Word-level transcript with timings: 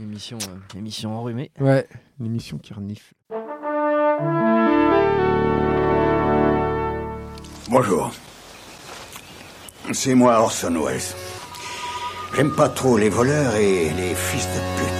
Émission, 0.00 0.38
euh, 0.42 0.78
émission 0.78 1.16
enrhumée. 1.16 1.50
Ouais, 1.60 1.86
une 2.18 2.26
émission 2.26 2.58
qui 2.58 2.74
renifle. 2.74 3.14
Bonjour. 7.68 8.12
C'est 9.92 10.14
moi 10.14 10.40
Orson 10.40 10.74
Welles. 10.84 11.00
J'aime 12.34 12.54
pas 12.54 12.68
trop 12.68 12.98
les 12.98 13.08
voleurs 13.08 13.54
et 13.54 13.90
les 13.90 14.14
fils 14.14 14.46
de 14.46 14.82
pute. 14.82 14.93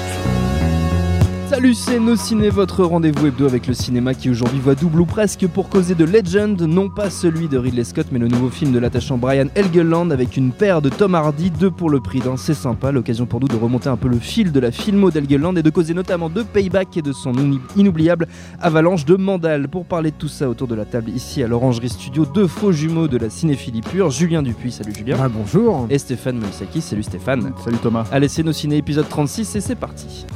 Salut, 1.55 1.75
c'est 1.75 2.01
Nos 2.01 2.17
Ciné, 2.17 2.49
votre 2.49 2.83
rendez-vous 2.83 3.29
hebdo 3.29 3.47
avec 3.47 3.69
le 3.69 3.75
cinéma 3.75 4.13
qui 4.15 4.29
aujourd'hui 4.29 4.59
voit 4.59 4.75
double 4.75 5.03
ou 5.03 5.05
presque 5.07 5.47
pour 5.47 5.69
causer 5.69 5.95
de 5.95 6.05
Legend, 6.05 6.61
non 6.61 6.89
pas 6.89 7.11
celui 7.11 7.47
de 7.47 7.57
Ridley 7.57 7.85
Scott, 7.85 8.09
mais 8.11 8.19
le 8.19 8.27
nouveau 8.27 8.49
film 8.49 8.73
de 8.73 8.81
l'attachant 8.81 9.19
Brian 9.19 9.47
Helgeland 9.55 10.11
avec 10.11 10.37
une 10.37 10.51
paire 10.51 10.83
de 10.83 10.89
Tom 10.89 11.15
Hardy, 11.15 11.53
deux 11.53 11.71
pour 11.71 11.91
le 11.91 12.01
prix 12.01 12.19
d'un. 12.19 12.37
C'est 12.37 12.55
sympa, 12.55 12.91
l'occasion 12.91 13.27
pour 13.27 13.39
nous 13.39 13.47
de 13.47 13.55
remonter 13.55 13.89
un 13.89 13.97
peu 13.97 14.09
le 14.09 14.19
fil 14.19 14.51
de 14.51 14.59
la 14.59 14.73
filmo 14.73 15.13
d'Helgeland 15.13 15.55
et 15.55 15.63
de 15.63 15.71
causer 15.71 15.95
notamment 15.95 16.29
de 16.29 16.43
Payback 16.43 16.97
et 16.97 17.03
de 17.03 17.13
son 17.13 17.33
inoubliable 17.77 18.27
avalanche 18.61 19.05
de 19.05 19.15
Mandal. 19.15 19.69
Pour 19.69 19.85
parler 19.85 20.11
de 20.11 20.17
tout 20.17 20.27
ça 20.27 20.49
autour 20.49 20.67
de 20.67 20.75
la 20.75 20.85
table 20.85 21.11
ici 21.11 21.41
à 21.41 21.47
l'Orangerie 21.47 21.89
Studio, 21.89 22.27
deux 22.27 22.49
faux 22.49 22.73
jumeaux 22.73 23.07
de 23.07 23.17
la 23.17 23.31
cinéphilie 23.31 23.83
pure, 23.83 24.11
Julien 24.11 24.43
Dupuis, 24.43 24.73
salut 24.73 24.93
Julien. 24.93 25.19
Ah, 25.23 25.29
bonjour. 25.29 25.87
Et 25.89 25.99
Stéphane 25.99 26.37
Moïsaki, 26.37 26.81
salut 26.81 27.05
Stéphane. 27.05 27.53
Salut 27.63 27.79
Thomas. 27.79 28.07
Allez, 28.11 28.27
c'est 28.27 28.43
Nos 28.43 28.53
Ciné 28.53 28.79
épisode 28.79 29.09
36 29.09 29.55
et 29.55 29.61
c'est 29.61 29.77
parti. 29.77 30.27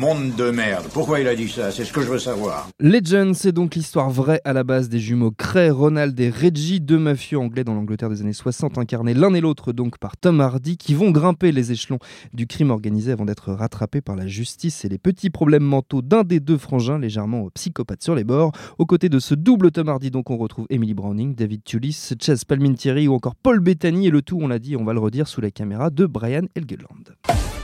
Monde 0.00 0.34
de 0.34 0.50
merde. 0.50 0.86
Pourquoi 0.94 1.20
il 1.20 1.28
a 1.28 1.36
dit 1.36 1.50
ça? 1.50 1.70
C'est 1.70 1.84
ce 1.84 1.92
que 1.92 2.00
je 2.00 2.08
veux 2.08 2.18
savoir. 2.18 2.70
Legend, 2.80 3.34
c'est 3.34 3.52
donc 3.52 3.74
l'histoire 3.74 4.08
vraie 4.08 4.40
à 4.46 4.54
la 4.54 4.64
base 4.64 4.88
des 4.88 4.98
jumeaux 4.98 5.30
Cray, 5.30 5.68
Ronald 5.68 6.18
et 6.18 6.30
Reggie, 6.30 6.80
deux 6.80 6.98
mafieux 6.98 7.38
anglais 7.38 7.64
dans 7.64 7.74
l'Angleterre 7.74 8.08
des 8.08 8.22
années 8.22 8.32
60, 8.32 8.78
incarnés 8.78 9.12
l'un 9.12 9.34
et 9.34 9.42
l'autre 9.42 9.74
donc 9.74 9.98
par 9.98 10.16
Tom 10.16 10.40
Hardy, 10.40 10.78
qui 10.78 10.94
vont 10.94 11.10
grimper 11.10 11.52
les 11.52 11.72
échelons 11.72 11.98
du 12.32 12.46
crime 12.46 12.70
organisé 12.70 13.12
avant 13.12 13.26
d'être 13.26 13.52
rattrapés 13.52 14.00
par 14.00 14.16
la 14.16 14.26
justice 14.26 14.86
et 14.86 14.88
les 14.88 14.96
petits 14.96 15.28
problèmes 15.28 15.64
mentaux 15.64 16.00
d'un 16.00 16.22
des 16.22 16.40
deux 16.40 16.56
frangins, 16.56 16.98
légèrement 16.98 17.50
psychopathe 17.52 18.02
sur 18.02 18.14
les 18.14 18.24
bords. 18.24 18.52
Aux 18.78 18.86
côtés 18.86 19.10
de 19.10 19.18
ce 19.18 19.34
double 19.34 19.70
Tom 19.70 19.90
Hardy, 19.90 20.10
donc 20.10 20.30
on 20.30 20.38
retrouve 20.38 20.64
Emily 20.70 20.94
Browning, 20.94 21.34
David 21.34 21.62
Tulis, 21.62 22.14
Chess 22.18 22.46
Palminteri 22.46 23.06
ou 23.06 23.12
encore 23.12 23.34
Paul 23.34 23.60
Bettany, 23.60 24.06
et 24.06 24.10
le 24.10 24.22
tout, 24.22 24.38
on 24.40 24.48
l'a 24.48 24.60
dit, 24.60 24.76
on 24.76 24.84
va 24.84 24.94
le 24.94 25.00
redire, 25.00 25.28
sous 25.28 25.42
la 25.42 25.50
caméra 25.50 25.90
de 25.90 26.06
Brian 26.06 26.46
Helgeland. 26.56 27.04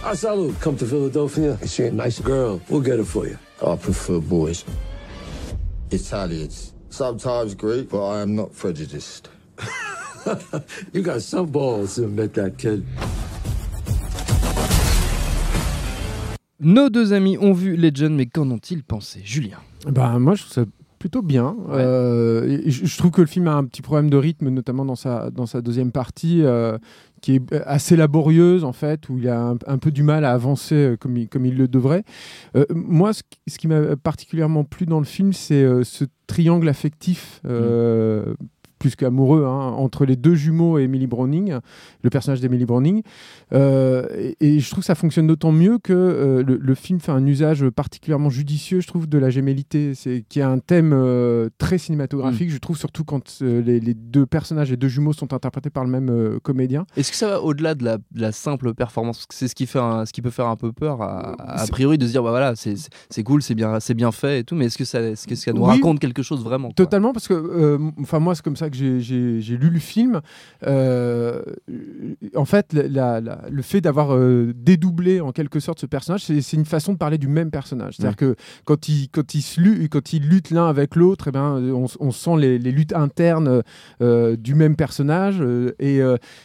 I 0.09 0.15
salute. 0.15 0.55
Come 0.61 0.77
to 0.77 0.87
Philadelphia. 0.87 1.57
You 1.63 1.67
see 1.67 1.83
a 1.85 1.91
nice 1.91 2.21
girl. 2.27 2.61
We'll 2.69 2.83
get 2.83 2.99
it 2.99 3.07
for 3.07 3.27
you. 3.27 3.39
I 3.65 3.77
prefer 3.77 4.21
boys. 4.21 4.65
Italians. 5.91 6.75
Sometimes 6.91 7.55
Greek, 7.55 7.89
but 7.89 8.05
I 8.05 8.21
am 8.21 8.35
not 8.35 8.53
prejudiced. 8.53 9.29
you 10.93 11.03
got 11.03 11.23
some 11.23 11.47
balls 11.47 11.95
to 11.95 12.05
admit 12.05 12.35
that, 12.35 12.59
kid. 12.59 12.85
Nos 16.59 16.89
deux 16.89 17.13
amis 17.13 17.37
ont 17.39 17.53
vu 17.53 17.77
Legend, 17.77 18.17
mais 18.17 18.27
qu'en 18.27 18.51
ont-ils 18.51 18.83
pensé 18.83 19.21
Julien? 19.23 19.59
Bah 19.87 20.19
moi 20.19 20.35
je 20.35 20.43
trouve 20.43 20.53
ça 20.53 20.65
plutôt 21.07 21.23
bien. 21.23 21.55
Ouais. 21.69 21.77
Euh, 21.77 22.61
je, 22.67 22.85
je 22.85 22.99
trouve 22.99 23.13
que 23.13 23.21
le 23.21 23.29
film 23.29 23.47
a 23.47 23.55
un 23.55 23.65
petit 23.65 23.81
problème 23.81 24.11
de 24.11 24.17
rythme, 24.17 24.49
notamment 24.49 24.85
dans 24.85 24.97
sa, 24.97 25.31
dans 25.31 25.47
sa 25.47 25.61
deuxième 25.61 25.93
partie, 25.93 26.41
euh, 26.43 26.79
qui 27.23 27.37
est 27.37 27.53
assez 27.65 27.95
laborieuse 27.95 28.65
en 28.65 28.73
fait, 28.73 29.09
où 29.09 29.17
il 29.19 29.29
a 29.29 29.41
un, 29.41 29.57
un 29.69 29.79
peu 29.79 29.93
du 29.93 30.03
mal 30.03 30.25
à 30.25 30.33
avancer 30.33 30.75
euh, 30.75 30.97
comme 30.97 31.17
il, 31.17 31.29
comme 31.29 31.47
il 31.47 31.57
le 31.57 31.69
devrait. 31.69 32.03
Euh, 32.57 32.65
moi, 32.75 33.13
ce, 33.13 33.23
qui- 33.57 33.69
m'a 33.69 33.95
particulièrement 33.97 34.65
plu 34.65 34.85
dans 34.87 34.99
le 34.99 35.05
film, 35.05 35.33
c'est 35.33 35.65
ce 35.85 36.05
triangle 36.27 36.69
affectif. 36.69 37.41
euh, 37.47 38.35
plus 38.87 38.95
qu'amoureux, 38.95 39.45
hein, 39.45 39.73
entre 39.77 40.05
les 40.05 40.15
deux 40.15 40.37
jumeaux 40.37 40.79
et 40.79 40.85
Emily 40.85 41.09
Browning, 41.09 41.57
le 42.03 42.11
personnage 42.11 42.41
d'Emily 42.41 42.65
Browning. 42.67 43.03
Euh, 43.53 44.07
et, 44.17 44.37
et 44.57 44.61
je 44.61 44.71
trouve 44.71 44.81
que 44.83 44.87
ça 44.87 44.95
fonctionne 44.95 45.27
d'autant 45.27 45.51
mieux 45.53 45.79
que 45.79 45.93
euh, 45.93 46.43
le, 46.45 46.57
le 46.57 46.75
film 46.75 47.01
fait 47.01 47.11
un 47.13 47.25
usage 47.27 47.69
particulièrement 47.71 48.31
judicieux, 48.31 48.81
je 48.81 48.87
trouve, 48.87 49.09
de 49.09 49.19
la 49.19 49.31
gémellité, 49.31 49.95
c'est 49.95 50.25
qui 50.29 50.39
est 50.39 50.43
un 50.43 50.59
thème 50.59 50.93
euh, 50.95 51.49
très 51.59 51.79
cinématographique, 51.79 52.51
je 52.51 52.59
trouve, 52.59 52.77
surtout 52.79 53.03
quand 53.05 53.39
les, 53.41 53.81
les 53.81 53.95
deux 53.95 54.25
personnages, 54.27 54.71
les 54.71 54.77
deux 54.77 54.89
jumeaux 54.89 55.13
sont 55.13 55.33
interprétés 55.35 55.71
par 55.71 55.85
le 55.85 55.91
même 55.91 56.39
comédien. 56.43 56.87
Est-ce 56.97 57.11
que 57.11 57.17
ça 57.17 57.27
va 57.29 57.43
au-delà 57.43 57.75
de 57.75 57.85
la, 57.85 57.99
de 57.99 58.21
la 58.21 58.31
simple 58.33 58.73
performance? 58.75 59.27
C'est 59.31 59.49
ce 59.49 59.55
qui, 59.57 59.67
fait 59.67 59.81
un- 59.81 60.07
ce 60.07 60.13
qui 60.13 60.23
peut 60.23 60.31
faire 60.31 60.47
un 60.47 60.57
peu 60.57 60.73
peur, 60.73 61.03
à, 61.03 61.35
à 61.41 61.65
C'est- 61.65 61.73
priori, 61.73 61.99
de 61.99 62.07
se 62.07 62.13
dire 62.13 62.23
bah 62.23 62.31
voilà, 62.31 62.55
c'est 62.55 62.75
c'est 63.11 63.23
cool, 63.23 63.43
c'est 63.43 63.55
bien, 63.55 63.81
c'est 63.81 63.95
bien 63.95 64.13
fait 64.13 64.41
et 64.41 64.45
tout, 64.45 64.55
mais 64.55 64.67
est-ce 64.67 64.79
que 64.79 64.85
ça, 64.85 65.01
est-ce 65.01 65.27
que 65.27 65.35
ça 65.35 65.53
nous 65.53 65.63
Oui. 65.63 65.69
raconte 65.71 65.99
quelque 65.99 66.23
chose 66.23 66.45
vraiment 66.45 66.71
Totalement, 66.71 67.13
parce 67.13 67.27
que, 67.29 67.79
enfin, 68.01 68.19
moi, 68.19 68.35
c'est 68.35 68.43
comme 68.45 68.57
ça 68.57 68.69
que 68.71 68.76
j'ai- 68.77 69.57
lu 69.57 69.71
le 69.71 69.79
film. 69.79 70.21
Euh, 70.67 71.43
en 72.35 72.45
fait, 72.45 72.73
la- 72.73 72.89
la- 72.89 73.21
la- 73.21 73.41
le 73.51 73.63
fait 73.63 73.81
d'avoir 73.81 74.15
euh, 74.15 74.53
dédoublé 74.55 75.21
en 75.21 75.33
quelque 75.33 75.61
sorte 75.61 75.81
ce 75.81 75.87
personnage, 75.87 76.23
c'est 76.25 76.53
une 76.53 76.65
façon 76.65 76.93
de 76.93 76.99
parler 76.99 77.19
du 77.19 77.29
même 77.29 77.51
personnage. 77.51 77.95
C'est-à-dire 77.97 78.17
que 78.17 78.37
quand 78.65 78.89
ils 78.89 79.09
quand 79.11 79.35
ils 79.35 79.43
se 79.43 79.61
lu- 79.61 79.89
quand 79.89 80.13
ils 80.13 80.23
luttent 80.29 80.51
l'un 80.51 80.69
avec 80.69 80.97
l'autre, 80.97 81.29
eh 81.29 81.33
ben, 81.33 81.61
on, 81.73 81.87
on 82.01 82.11
sent 82.11 82.37
les, 82.39 82.59
les 82.59 82.71
luttes 82.73 82.93
internes 82.95 83.63
euh, 84.03 84.37
du 84.37 84.55
même 84.55 84.77
personnage. 84.77 85.43
et, 85.79 85.99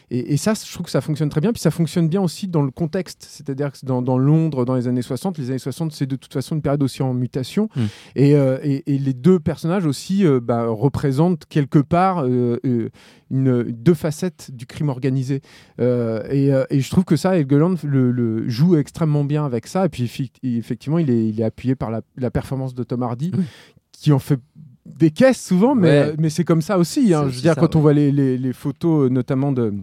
et, 0.10 0.34
et 0.34 0.38
ça, 0.38 0.54
je 0.54 0.72
trouve 0.74 0.86
que 0.86 0.92
ça 0.92 1.02
fonctionne 1.02 1.30
très 1.30 1.42
bien. 1.42 1.52
Puis 1.52 1.62
ça 1.62 1.72
fonctionne 1.72 2.08
bien 2.08 2.22
aussi 2.22 2.48
dans 2.48 2.62
le 2.62 2.72
contexte. 2.72 3.26
C'est-à-dire 3.30 3.72
que 3.72 3.78
dans, 3.86 4.02
dans 4.02 4.18
Londres, 4.18 4.66
dans 4.66 4.76
les 4.76 4.88
années 4.88 5.02
60, 5.02 5.38
les 5.38 5.50
années 5.50 5.60
60, 5.60 5.92
c'est 5.92 6.06
de 6.06 6.16
toute 6.16 6.34
façon 6.34 6.56
une 6.56 6.62
période 6.62 6.84
aussi 6.84 7.02
en 7.04 7.14
mutation. 7.14 7.70
Mm. 7.76 7.82
Et, 8.16 8.84
les 9.02 9.14
deux 9.14 9.40
personnages 9.40 9.86
aussi 9.86 10.24
bah, 10.42 10.68
représentent 10.68 11.46
quelque 11.50 11.80
part 11.80 12.11
euh, 12.20 12.58
euh, 12.66 12.90
une, 13.30 13.64
deux 13.64 13.94
facettes 13.94 14.52
du 14.54 14.66
crime 14.66 14.90
organisé. 14.90 15.42
Euh, 15.80 16.24
et, 16.30 16.50
et 16.76 16.80
je 16.82 16.90
trouve 16.90 17.06
que 17.06 17.16
ça, 17.16 17.38
Helgeland 17.38 17.76
le, 17.84 18.12
le 18.12 18.48
joue 18.50 18.76
extrêmement 18.78 19.24
bien 19.24 19.46
avec 19.46 19.68
ça. 19.68 19.86
Et 19.86 19.90
puis 19.90 20.04
effectivement, 20.44 20.98
il 21.00 21.10
est, 21.10 21.28
il 21.30 21.40
est 21.42 21.44
appuyé 21.44 21.76
par 21.76 21.92
la, 21.92 22.02
la 22.18 22.32
performance 22.32 22.76
de 22.76 22.84
Tom 22.84 23.04
Hardy, 23.04 23.32
Oui. 23.38 23.44
qui 23.92 24.12
en 24.12 24.20
fait 24.20 24.40
des 24.86 25.12
caisses 25.12 25.42
souvent, 25.46 25.76
mais, 25.76 25.88
Ouais. 26.02 26.16
mais 26.20 26.30
c'est 26.30 26.44
comme 26.44 26.62
ça 26.62 26.78
aussi. 26.78 27.14
hein. 27.14 27.24
Je 27.30 27.36
veux 27.36 27.42
dire, 27.42 27.54
ça, 27.54 27.60
quand 27.62 27.76
on 27.76 27.82
voit 27.82 27.94
les, 27.94 28.12
les- 28.12 28.38
les 28.38 28.54
photos, 28.54 29.10
notamment 29.12 29.52
de, 29.52 29.74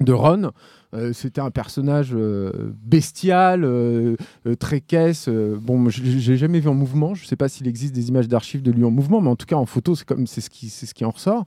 de 0.00 0.12
Ron, 0.12 0.50
euh, 0.92 1.12
c'était 1.12 1.40
un 1.40 1.50
personnage 1.50 2.10
euh, 2.14 2.72
bestial, 2.82 3.64
euh, 3.64 4.16
très 4.58 4.80
caisse. 4.80 5.28
bon, 5.28 5.88
l'ai 6.02 6.36
jamais 6.36 6.60
vu 6.60 6.68
en 6.68 6.74
mouvement. 6.74 7.14
Je 7.14 7.26
sais 7.26 7.36
pas 7.36 7.48
s'il 7.48 7.68
existe 7.68 7.94
des 7.94 8.08
images 8.08 8.28
d'archives 8.28 8.62
de 8.62 8.72
lui 8.72 8.84
en 8.84 8.90
mouvement, 8.90 9.20
mais 9.20 9.30
en 9.30 9.36
tout 9.36 9.46
cas 9.46 9.56
en 9.56 9.66
photo, 9.66 9.94
c'est 9.94 10.04
comme 10.04 10.26
c'est 10.26 10.40
ce 10.40 10.50
qui 10.50 10.68
c'est 10.68 10.86
ce 10.86 10.94
qui 10.94 11.04
en 11.04 11.10
ressort. 11.10 11.44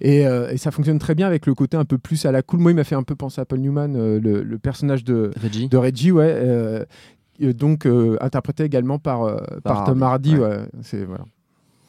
Et, 0.00 0.20
et 0.22 0.56
ça 0.56 0.70
fonctionne 0.70 0.98
très 0.98 1.14
bien 1.14 1.26
avec 1.26 1.46
le 1.46 1.54
côté 1.54 1.76
un 1.76 1.84
peu 1.84 1.98
plus 1.98 2.24
à 2.26 2.32
la 2.32 2.42
cool. 2.42 2.60
Moi, 2.60 2.72
il 2.72 2.74
m'a 2.74 2.84
fait 2.84 2.94
un 2.94 3.02
peu 3.02 3.14
penser 3.14 3.40
à 3.40 3.44
Paul 3.44 3.60
Newman, 3.60 3.92
le, 3.94 4.42
le 4.42 4.58
personnage 4.58 5.04
de 5.04 5.30
Reggie 5.40 5.68
de 5.68 5.76
Reggie, 5.76 6.12
ouais. 6.12 6.86
donc 7.40 7.86
interprété 8.20 8.64
également 8.64 8.98
par, 8.98 9.40
par, 9.62 9.84
Tom 9.84 10.02
Hardy, 10.02 10.36
ouais. 10.36 10.58
voilà. 11.06 11.24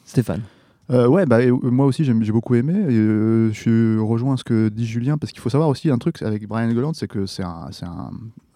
Stéphane. 0.06 0.42
Euh, 0.90 1.08
ouais, 1.08 1.26
bah, 1.26 1.40
euh, 1.40 1.56
moi 1.64 1.86
aussi 1.86 2.04
j'ai 2.04 2.14
beaucoup 2.32 2.56
aimé. 2.56 2.74
Et, 2.74 2.98
euh, 2.98 3.52
je 3.54 3.98
rejoins 4.00 4.36
ce 4.36 4.44
que 4.44 4.68
dit 4.70 4.86
Julien 4.86 5.18
parce 5.18 5.32
qu'il 5.32 5.42
faut 5.42 5.50
savoir 5.50 5.70
aussi 5.70 5.90
un 5.90 5.98
truc 5.98 6.22
avec 6.22 6.48
Brian 6.48 6.70
Helgeland, 6.70 6.94
c'est 6.94 7.08
que 7.08 7.26
c'est 7.26 7.44
un, 7.44 7.70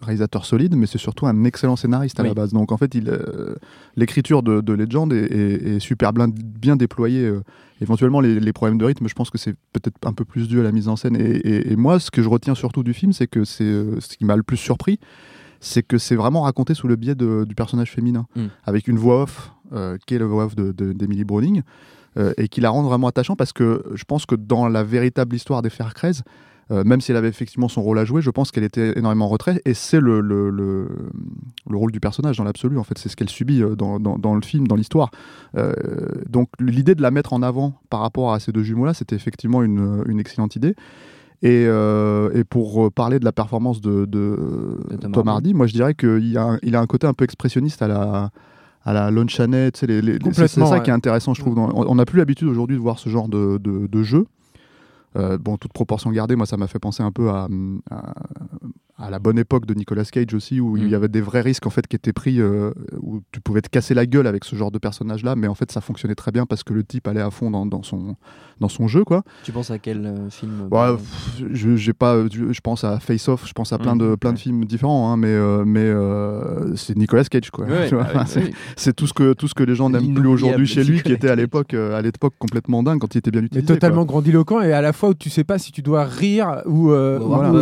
réalisateur 0.01 0.45
solide, 0.45 0.75
mais 0.75 0.85
c'est 0.85 0.97
surtout 0.99 1.25
un 1.25 1.45
excellent 1.45 1.75
scénariste 1.75 2.19
à 2.19 2.23
Oui. 2.23 2.29
la 2.29 2.35
base. 2.35 2.51
Donc 2.53 2.71
en 2.71 2.77
fait, 2.77 2.95
euh, 2.95 3.55
l'écriture 3.95 4.43
de, 4.43 4.61
de 4.61 4.73
Legend 4.73 5.11
est, 5.13 5.31
est- 5.31 5.75
est 5.75 5.79
super 5.79 6.13
bien, 6.13 6.27
bien 6.27 6.75
déployée. 6.75 7.25
euh. 7.25 7.41
éventuellement, 7.81 8.19
les, 8.21 8.39
les 8.39 8.53
problèmes 8.53 8.77
de 8.77 8.85
rythme, 8.85 9.07
je 9.07 9.13
pense 9.15 9.29
que 9.29 9.37
c'est 9.37 9.55
peut-être 9.73 9.95
un 10.05 10.13
peu 10.13 10.23
plus 10.23 10.47
dû 10.47 10.59
à 10.59 10.63
la 10.63 10.71
mise 10.71 10.87
en 10.89 10.95
scène. 10.95 11.15
Et, 11.15 11.21
et- 11.37 11.71
et 11.71 11.75
moi, 11.75 11.99
ce 11.99 12.11
que 12.11 12.21
je 12.21 12.29
retiens 12.29 12.53
surtout 12.55 12.83
du 12.83 12.93
film, 12.93 13.13
c'est 13.13 13.27
que 13.27 13.43
c'est 13.45 13.63
ce 13.99 14.15
qui 14.17 14.25
m'a 14.25 14.35
le 14.35 14.43
plus 14.43 14.57
surpris, 14.57 14.99
c'est 15.59 15.81
que 15.83 15.97
c'est 15.97 16.15
vraiment 16.15 16.41
raconté 16.41 16.73
sous 16.75 16.87
le 16.87 16.95
biais 16.97 17.15
de- 17.15 17.43
du 17.47 17.55
personnage 17.55 17.91
féminin, 17.91 18.27
Mm. 18.35 18.41
avec 18.65 18.87
une 18.87 18.97
voix 18.97 19.23
off, 19.23 19.51
qui 20.05 20.13
est 20.15 20.19
la 20.19 20.25
voix 20.25 20.45
off 20.45 20.55
de- 20.55 20.71
de- 20.71 20.93
d'Emily 20.93 21.23
Browning 21.23 21.63
euh, 22.17 22.33
et 22.37 22.47
qui 22.47 22.61
la 22.61 22.69
rend 22.69 22.83
vraiment 22.83 23.07
attachant 23.07 23.35
parce 23.35 23.53
que 23.53 23.83
je 23.93 24.03
pense 24.03 24.25
que 24.25 24.35
dans 24.35 24.67
la 24.67 24.83
véritable 24.83 25.35
histoire 25.35 25.61
des 25.61 25.69
Crez, 25.69 26.11
euh, 26.71 26.83
même 26.83 26.99
si 26.99 27.11
elle 27.11 27.17
avait 27.17 27.27
effectivement 27.27 27.67
son 27.67 27.83
rôle 27.83 27.99
à 27.99 28.05
jouer, 28.05 28.23
je 28.23 28.31
pense 28.31 28.49
qu'elle 28.51 28.63
était 28.63 28.97
énormément 28.97 29.25
en 29.25 29.29
retrait 29.29 29.61
et 29.65 29.75
c'est 29.75 29.99
le, 29.99 30.19
le, 30.19 30.49
le, 30.49 30.87
le 31.69 31.77
rôle 31.77 31.91
du 31.91 31.99
personnage 31.99 32.37
dans 32.37 32.43
l'absolu. 32.43 32.79
En 32.79 32.83
fait, 32.83 32.97
c'est 32.97 33.07
ce 33.07 33.15
qu'elle 33.15 33.29
subit 33.29 33.61
euh, 33.61 33.75
dans, 33.75 33.99
dans, 33.99 34.17
dans 34.17 34.33
le 34.33 34.41
film, 34.41 34.67
dans 34.67 34.75
l'histoire. 34.75 35.11
Euh, 35.55 35.73
donc 36.27 36.49
l'idée 36.59 36.95
de 36.95 37.03
la 37.03 37.11
mettre 37.11 37.33
en 37.33 37.43
avant 37.43 37.79
par 37.91 37.99
rapport 37.99 38.33
à 38.33 38.39
ces 38.39 38.51
deux 38.51 38.63
jumeaux-là, 38.63 38.95
c'était 38.95 39.15
effectivement 39.15 39.61
une, 39.61 40.03
une 40.07 40.19
excellente 40.19 40.55
idée. 40.55 40.75
Et, 41.43 41.65
euh, 41.67 42.31
et 42.33 42.43
pour 42.43 42.91
parler 42.91 43.19
de 43.19 43.25
la 43.25 43.33
performance 43.33 43.79
de, 43.79 44.05
de 44.05 44.79
De 44.89 45.07
Tom 45.11 45.27
Hardy. 45.27 45.53
Moi 45.53 45.67
je 45.67 45.73
dirais 45.73 45.93
qu'il 45.93 46.35
a, 46.37 46.57
il 46.63 46.75
a 46.75 46.79
un 46.79 46.87
côté 46.87 47.05
un 47.05 47.13
peu 47.13 47.25
expressionniste 47.25 47.83
à 47.83 47.87
la, 47.87 48.31
à 48.85 48.93
la 48.93 49.11
Lon 49.11 49.27
Chaney. 49.27 49.71
tu 49.71 49.85
sais, 49.87 49.87
c'est- 50.47 50.59
ça 50.61 50.69
ouais. 50.69 50.83
qui 50.83 50.89
est 50.89 50.93
intéressant, 50.93 51.33
je 51.33 51.41
trouve. 51.41 51.55
dans- 51.55 51.69
on 51.73 51.85
on 51.91 51.95
n'a 51.95 52.05
plus 52.05 52.17
l'habitude 52.19 52.47
aujourd'hui 52.47 52.75
de 52.77 52.81
voir 52.81 52.99
ce 52.99 53.09
genre 53.09 53.27
de, 53.27 53.57
de, 53.57 53.87
de 53.87 54.03
jeu. 54.03 54.25
Euh, 55.17 55.37
bon, 55.37 55.57
toute 55.57 55.71
proportion 55.73 56.11
gardée, 56.11 56.35
moi 56.35 56.45
ça 56.45 56.57
m'a 56.57 56.67
fait 56.67 56.77
penser 56.79 57.01
un 57.01 57.11
peu 57.11 57.29
à, 57.29 57.47
à, 57.89 58.13
à 58.97 59.09
la 59.09 59.19
bonne 59.19 59.37
époque 59.37 59.65
de 59.65 59.73
Nicolas 59.73 60.05
Cage 60.05 60.33
aussi, 60.33 60.61
où 60.61 60.75
Mm. 60.77 60.81
il 60.83 60.89
y 60.89 60.95
avait 60.95 61.09
des 61.09 61.19
vrais 61.21 61.41
risques 61.41 61.65
en 61.67 61.69
fait 61.69 61.85
qui 61.85 61.95
étaient 61.97 62.13
pris, 62.13 62.39
euh, 62.39 62.71
où 63.01 63.19
tu 63.33 63.41
pouvais 63.41 63.61
te 63.61 63.67
casser 63.69 63.93
la 63.93 64.05
gueule 64.05 64.25
avec 64.25 64.45
ce 64.45 64.55
genre 64.55 64.71
de 64.71 64.77
personnage-là, 64.77 65.35
mais 65.35 65.47
en 65.47 65.55
fait 65.55 65.69
ça 65.71 65.81
fonctionnait 65.81 66.15
très 66.15 66.31
bien 66.31 66.45
parce 66.45 66.63
que 66.63 66.73
le 66.73 66.83
type 66.83 67.07
allait 67.07 67.19
à 67.21 67.29
fond 67.29 67.51
dans, 67.51 67.65
dans 67.65 67.83
son, 67.83 68.15
dans 68.61 68.69
son 68.69 68.87
jeu, 68.87 69.03
quoi. 69.03 69.23
Tu 69.43 69.51
penses 69.51 69.69
à 69.69 69.79
quel 69.79 70.05
euh, 70.05 70.29
film 70.29 70.69
euh, 70.71 70.95
pff, 70.95 71.43
je, 71.51 71.75
j'ai 71.75 71.93
pas, 71.93 72.23
je 72.31 72.53
je 72.53 72.61
pense 72.61 72.83
à 72.85 72.99
Face 73.01 73.27
Off, 73.27 73.45
je 73.47 73.51
pense 73.53 73.73
à 73.73 73.77
plein 73.79 73.95
Mm, 73.95 73.99
de 73.99 74.15
plein 74.15 74.31
de 74.33 74.39
films 74.39 74.63
différents, 74.65 75.11
hein, 75.11 75.17
mais 75.17 75.27
euh, 75.27 75.65
mais 75.65 75.79
euh, 75.83 76.75
c'est 76.75 76.95
Nicolas 76.97 77.23
Cage 77.25 77.51
quoi. 77.51 77.65
Ouais, 77.65 77.87
Tu 77.89 77.95
vois, 77.95 78.05
bah 78.13 78.23
c'est, 78.25 78.39
bah 78.39 78.45
oui. 78.49 78.55
c'est 78.77 78.95
tout 78.95 79.07
ce 79.07 79.13
que 79.13 79.33
tout 79.33 79.47
ce 79.47 79.53
que 79.55 79.63
les 79.63 79.75
gens 79.75 79.89
n'aiment 79.89 80.13
plus 80.13 80.27
aujourd'hui 80.27 80.67
chez 80.67 80.83
lui, 80.83 81.01
qui 81.01 81.11
était 81.11 81.29
à 81.29 81.35
l'époque 81.35 81.73
euh, 81.73 81.97
à 81.97 82.01
l'époque 82.01 82.33
complètement 82.39 82.81
dingue 82.83 82.99
quand 82.99 83.13
il 83.13 83.17
était 83.17 83.31
bien 83.31 83.41
Mais 83.41 83.47
utilisé. 83.47 83.67
totalement 83.67 84.05
quoi. 84.05 84.13
grandiloquent 84.13 84.61
et 84.61 84.71
à 84.73 84.81
la 84.81 84.93
fois 84.93 85.09
où 85.09 85.13
tu 85.13 85.29
sais 85.29 85.43
pas 85.43 85.57
si 85.57 85.71
tu 85.71 85.81
dois 85.81 86.05
rire 86.05 86.61
ou, 86.65 86.91
euh, 86.91 87.19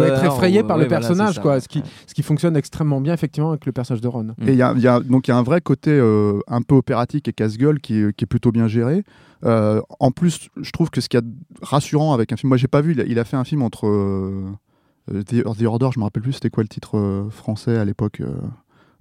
être 0.08 0.26
effrayé 0.26 0.62
ou- 0.62 0.68
par 0.68 0.78
ouais, 0.78 0.84
le 0.84 0.90
voilà, 0.90 1.08
personnage, 1.26 1.30
c'est 1.30 1.36
ça, 1.36 1.42
quoi. 1.42 1.52
ouais. 1.54 1.60
Ce 1.60 1.68
qui, 1.68 1.82
ce 2.08 2.14
qui 2.14 2.24
fonctionne 2.24 2.56
extrêmement 2.58 3.02
bien 3.02 3.14
effectivement 3.14 3.50
avec 3.50 3.66
le 3.66 3.72
personnage 3.72 4.02
de 4.02 4.08
Ron. 4.08 4.30
Et 4.46 4.52
il 4.52 4.56
y 4.56 4.62
a, 4.62 4.74
il 4.76 4.82
y 4.82 4.88
a- 4.88 5.00
donc 5.00 5.28
il 5.28 5.32
y 5.32 5.34
a 5.34 5.38
un 5.38 5.44
vrai 5.44 5.62
côté 5.62 5.92
euh, 5.92 6.40
un 6.48 6.62
peu 6.62 6.76
opératique 6.76 7.28
et 7.28 7.34
casse-gueule 7.34 7.80
qui, 7.80 7.96
est- 8.00 8.14
qui 8.16 8.24
est 8.24 8.28
plutôt 8.28 8.52
bien 8.52 8.68
géré. 8.68 9.04
Euh, 9.46 9.82
en 10.00 10.12
plus, 10.12 10.50
je 10.62 10.72
trouve 10.72 10.90
que 10.90 11.02
ce 11.02 11.10
qu'il 11.10 11.18
y 11.18 11.20
a 11.20 11.22
de 11.22 11.32
rassurant 11.62 12.14
avec 12.14 12.32
un 12.32 12.38
film, 12.38 12.48
moi 12.50 12.58
j'ai 12.58 12.68
pas 12.68 12.82
vu, 12.82 12.94
il 12.94 13.02
a, 13.02 13.04
il 13.06 13.20
a 13.20 13.24
fait 13.26 13.36
un 13.38 13.44
film 13.44 13.62
entre 13.62 13.88
euh, 13.88 14.46
euh, 15.14 15.22
The, 15.24 15.44
The 15.58 15.64
Order, 15.64 15.90
je 15.94 16.00
me 16.00 16.06
rappelle 16.06 16.24
plus 16.24 16.34
c'était 16.34 16.50
quoi 16.50 16.64
le 16.64 16.70
titre 16.70 16.98
euh, 16.98 17.30
français 17.30 17.78
à 17.78 17.84
l'époque. 17.86 18.22
euh, 18.22 18.32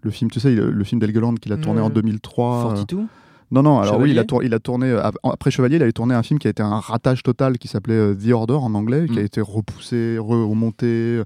le 0.04 0.10
film, 0.10 0.30
tu 0.32 0.40
sais, 0.40 0.52
il- 0.52 0.58
le 0.58 0.84
film 0.84 1.00
d'Helgeland 1.00 1.34
qu'il 1.34 1.52
a 1.52 1.56
tourné 1.56 1.80
en 1.80 1.86
Ouais. 1.86 1.92
2003. 1.92 2.72
euh, 2.72 2.74
42 2.74 3.04
Non, 3.52 3.62
non, 3.62 3.80
alors 3.80 4.00
oui, 4.00 4.10
il 4.12 4.18
a, 4.18 4.24
il 4.42 4.60
tourné, 4.60 4.86
euh, 4.90 5.02
après 5.24 5.50
Chevalier, 5.50 5.76
il 5.76 5.82
avait 5.82 5.92
tourné 5.92 6.14
un 6.14 6.22
film 6.22 6.38
qui 6.38 6.46
a 6.46 6.50
été 6.50 6.62
un 6.62 6.80
ratage 6.80 7.22
total 7.22 7.58
qui 7.58 7.68
s'appelait 7.68 7.94
euh, 7.94 8.14
The 8.14 8.32
Order 8.32 8.54
en 8.54 8.74
anglais, 8.74 9.06
qui 9.06 9.18
a 9.18 9.22
Mm. 9.22 9.26
été 9.26 9.40
repoussé, 9.42 10.16
re- 10.18 10.48
remonté. 10.48 10.86
euh, 10.86 11.24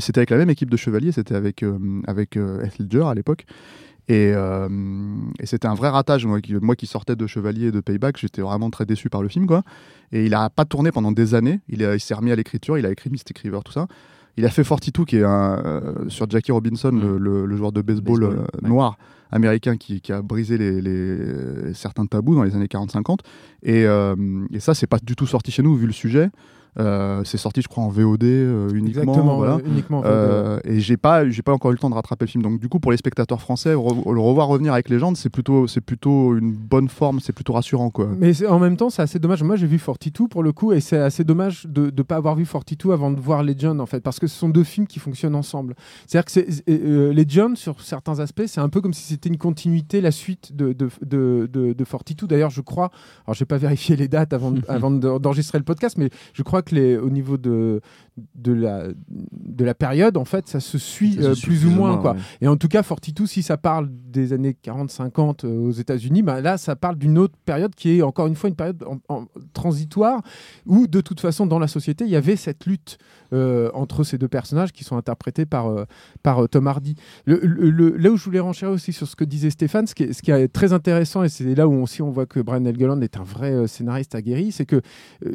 c'était 0.00 0.18
avec 0.18 0.30
la 0.30 0.36
même 0.38 0.50
équipe 0.50 0.70
de 0.70 0.76
Chevalier, 0.76 1.12
c'était 1.12 1.36
avec, 1.36 1.62
euh, 1.62 1.78
avec 2.08 2.36
euh, 2.36 2.64
Ledger 2.80 3.04
à 3.06 3.14
l'époque. 3.14 3.46
Et, 4.08 4.32
euh, 4.34 4.68
et 5.38 5.46
c'était 5.46 5.68
un 5.68 5.74
vrai 5.74 5.90
ratage. 5.90 6.24
Moi 6.26 6.40
qui, 6.40 6.54
moi 6.54 6.74
qui 6.76 6.86
sortais 6.86 7.14
de 7.14 7.26
Chevalier 7.26 7.66
et 7.66 7.72
de 7.72 7.80
Payback, 7.80 8.16
j'étais 8.18 8.40
vraiment 8.42 8.70
très 8.70 8.86
déçu 8.86 9.08
par 9.10 9.22
le 9.22 9.28
film. 9.28 9.46
Quoi. 9.46 9.62
Et 10.12 10.24
il 10.26 10.34
a 10.34 10.48
pas 10.50 10.64
tourné 10.64 10.90
pendant 10.92 11.12
des 11.12 11.34
années. 11.34 11.60
Il, 11.68 11.86
s'est 12.00 12.14
remis 12.14 12.32
à 12.32 12.36
l'écriture, 12.36 12.78
il 12.78 12.86
a 12.86 12.90
écrit 12.90 13.10
Mystic 13.10 13.38
River, 13.38 13.58
tout 13.64 13.72
ça. 13.72 13.86
Il 14.38 14.46
a 14.46 14.48
fait 14.50 14.64
42, 14.64 15.04
qui 15.04 15.16
est 15.18 15.24
un, 15.24 15.58
euh, 15.64 15.92
sur 16.08 16.28
Jackie 16.30 16.52
Robinson, 16.52 16.90
Mm. 16.90 17.00
le, 17.00 17.18
le- 17.18 17.46
le 17.46 17.56
joueur 17.56 17.70
de 17.70 17.82
baseball, 17.82 18.20
Baseball, 18.20 18.38
euh, 18.64 18.68
ouais. 18.68 18.68
Américain 19.30 19.76
qui, 19.76 20.00
a 20.10 20.22
brisé 20.22 20.56
certains 21.74 22.06
tabous 22.06 22.34
dans 22.34 22.42
les 22.42 22.54
années 22.54 22.66
40-50. 22.66 23.18
Et, 23.62 23.84
euh, 23.84 24.14
et 24.52 24.60
ça, 24.60 24.74
c'est 24.74 24.86
pas 24.86 24.98
du 25.02 25.16
tout 25.16 25.26
sorti 25.26 25.50
chez 25.50 25.62
nous, 25.62 25.76
vu 25.76 25.86
le 25.86 25.92
sujet. 25.92 26.30
Euh, 26.78 27.22
c'est 27.24 27.38
sorti, 27.38 27.60
je 27.62 27.68
crois, 27.68 27.82
en 27.84 27.88
VOD 27.88 28.24
euh, 28.24 28.68
uniquement. 28.70 29.02
Exactement, 29.02 29.36
voilà. 29.36 29.54
euh, 29.54 29.60
uniquement. 29.66 30.02
Euh, 30.04 30.60
et 30.64 30.80
j'ai 30.80 30.96
pas, 30.96 31.28
j'ai 31.28 31.42
pas 31.42 31.52
encore 31.52 31.70
eu 31.72 31.74
le 31.74 31.78
temps 31.80 31.90
de 31.90 31.94
rattraper 31.94 32.24
le 32.26 32.30
film. 32.30 32.42
Donc 32.42 32.60
du 32.60 32.68
coup, 32.68 32.78
pour 32.80 32.90
les 32.92 32.96
spectateurs 32.98 33.40
français, 33.40 33.74
re- 33.74 34.12
le 34.12 34.20
revoir 34.20 34.48
revenir 34.48 34.72
avec 34.72 34.88
Légende, 34.88 35.16
c'est 35.16 35.30
plutôt, 35.30 35.66
c'est 35.66 35.80
plutôt 35.80 36.36
une 36.36 36.52
bonne 36.52 36.88
forme, 36.88 37.20
c'est 37.20 37.32
plutôt 37.32 37.52
rassurant, 37.52 37.90
quoi. 37.90 38.08
Mais 38.18 38.46
en 38.46 38.58
même 38.58 38.76
temps, 38.76 38.90
c'est 38.90 39.02
assez 39.02 39.18
dommage. 39.18 39.42
Moi, 39.42 39.56
j'ai 39.56 39.66
vu 39.66 39.78
42 39.78 40.28
pour 40.28 40.42
le 40.42 40.52
coup, 40.52 40.72
et 40.72 40.80
c'est 40.80 40.98
assez 40.98 41.24
dommage 41.24 41.66
de 41.66 41.92
ne 41.96 42.02
pas 42.02 42.16
avoir 42.16 42.36
vu 42.36 42.44
42 42.46 42.92
avant 42.92 43.10
de 43.10 43.20
voir 43.20 43.42
Legend, 43.42 43.80
en 43.80 43.86
fait, 43.86 44.00
parce 44.00 44.18
que 44.20 44.26
ce 44.26 44.38
sont 44.38 44.48
deux 44.48 44.64
films 44.64 44.86
qui 44.86 44.98
fonctionnent 44.98 45.34
ensemble. 45.34 45.74
C'est-à-dire 46.06 46.24
que 46.44 47.10
Legend, 47.12 47.56
sur 47.56 47.80
certains 47.80 48.20
aspects, 48.20 48.44
c'est 48.46 48.60
un 48.60 48.68
peu 48.68 48.80
comme 48.80 48.92
si 48.94 49.02
c'était 49.04 49.28
une 49.28 49.36
continuité, 49.38 50.00
la 50.00 50.10
suite 50.10 50.54
de, 50.54 50.72
de, 50.72 50.88
de, 51.04 51.48
de, 51.52 51.72
de 51.72 51.84
42. 51.84 52.26
D'ailleurs, 52.26 52.50
je 52.50 52.60
crois, 52.60 52.90
alors 53.26 53.34
j'ai 53.34 53.44
pas 53.44 53.58
vérifié 53.58 53.96
les 53.96 54.08
dates 54.08 54.32
avant, 54.32 54.52
avant 54.68 54.90
de- 54.90 55.18
d'enregistrer 55.18 55.58
le 55.58 55.64
podcast, 55.64 55.96
mais 55.98 56.10
je 56.34 56.42
crois 56.42 56.57
que 56.62 56.74
les, 56.74 56.96
au 56.96 57.10
niveau 57.10 57.36
de, 57.36 57.80
de, 58.34 58.52
la, 58.52 58.88
de 59.08 59.64
la 59.64 59.74
période, 59.74 60.16
en 60.16 60.24
fait, 60.24 60.48
ça 60.48 60.60
se 60.60 60.78
suit, 60.78 61.14
Ça 61.14 61.22
se 61.22 61.26
euh, 61.28 61.34
suit 61.34 61.56
plus, 61.58 61.66
ou 61.66 61.70
moins. 61.70 61.96
quoi. 61.98 62.12
ouais. 62.12 62.18
Et 62.40 62.48
en 62.48 62.56
tout 62.56 62.68
cas, 62.68 62.82
42, 62.82 63.26
si 63.26 63.42
ça 63.42 63.56
parle 63.56 63.88
des 63.90 64.32
années 64.32 64.56
40-50 64.64 65.44
euh, 65.44 65.58
aux 65.58 65.70
États-Unis, 65.72 66.22
bah 66.22 66.40
là, 66.40 66.58
ça 66.58 66.76
parle 66.76 66.96
d'une 66.96 67.18
autre 67.18 67.34
période 67.44 67.74
qui 67.74 67.98
est 67.98 68.02
encore 68.02 68.26
une 68.26 68.34
fois 68.34 68.48
une 68.48 68.56
période 68.56 68.82
en- 68.84 68.98
en- 69.14 69.24
transitoire 69.52 70.22
où, 70.66 70.86
de 70.86 71.00
toute 71.00 71.20
façon, 71.20 71.46
dans 71.46 71.58
la 71.58 71.68
société, 71.68 72.04
il 72.04 72.10
y 72.10 72.16
avait 72.16 72.36
cette 72.36 72.66
lutte 72.66 72.98
euh, 73.32 73.70
entre 73.74 74.04
ces 74.04 74.16
deux 74.18 74.28
personnages 74.28 74.72
qui 74.72 74.84
sont 74.84 74.96
interprétés 74.96 75.44
par, 75.46 75.66
par 76.22 76.48
Tom 76.48 76.66
Hardy. 76.66 76.94
Le, 77.26 77.38
le- 77.42 77.70
le- 77.70 77.96
là 77.96 78.10
où 78.10 78.16
je 78.16 78.24
voulais 78.24 78.40
renchérir 78.40 78.74
aussi 78.74 78.92
sur 78.92 79.06
ce 79.06 79.16
que 79.16 79.24
disait 79.24 79.50
Stéphane, 79.50 79.86
ce 79.86 79.94
qui 79.94 80.04
est, 80.04 80.12
ce 80.12 80.22
qui 80.22 80.30
est 80.30 80.48
très 80.48 80.72
intéressant, 80.72 81.22
et 81.22 81.28
c'est 81.28 81.54
là 81.54 81.68
où 81.68 81.82
aussi 81.82 82.00
on 82.02 82.10
voit 82.10 82.26
que 82.26 82.40
Brian 82.40 82.64
Helgeland 82.64 83.00
est 83.02 83.16
un 83.18 83.22
vrai 83.22 83.66
scénariste 83.66 84.14
aguerri, 84.14 84.52
c'est 84.52 84.64
que 84.66 84.80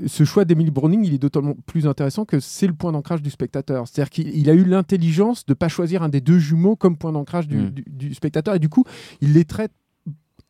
ce 0.08 0.24
choix 0.24 0.46
d'Emily 0.46 0.72
Browning, 0.72 1.06
il 1.06 1.14
est 1.14 1.18
d'autant 1.20 1.54
plus 1.66 1.86
intéressant 1.88 2.26
que 2.26 2.40
c'est 2.40 2.68
le 2.74 2.78
point 2.78 2.92
d'ancrage 2.92 3.22
du 3.22 3.30
spectateur. 3.30 3.88
C'est-à-dire 3.88 4.10
qu'il 4.10 4.30
il 4.36 4.50
a 4.50 4.54
eu 4.54 4.64
l'intelligence 4.66 5.46
de 5.46 5.52
ne 5.52 5.56
pas 5.56 5.70
choisir 5.70 6.04
un 6.04 6.10
des 6.10 6.22
deux 6.22 6.40
jumeaux 6.40 6.76
comme 6.76 6.98
point 6.98 7.12
d'ancrage 7.12 7.48
du, 7.48 7.58
Mm. 7.58 7.70
du- 7.70 7.84
du 7.88 8.14
spectateur, 8.14 8.56
et 8.56 8.60
du 8.60 8.70
coup, 8.70 8.84
il 9.22 9.34
les 9.34 9.46
traite 9.46 9.72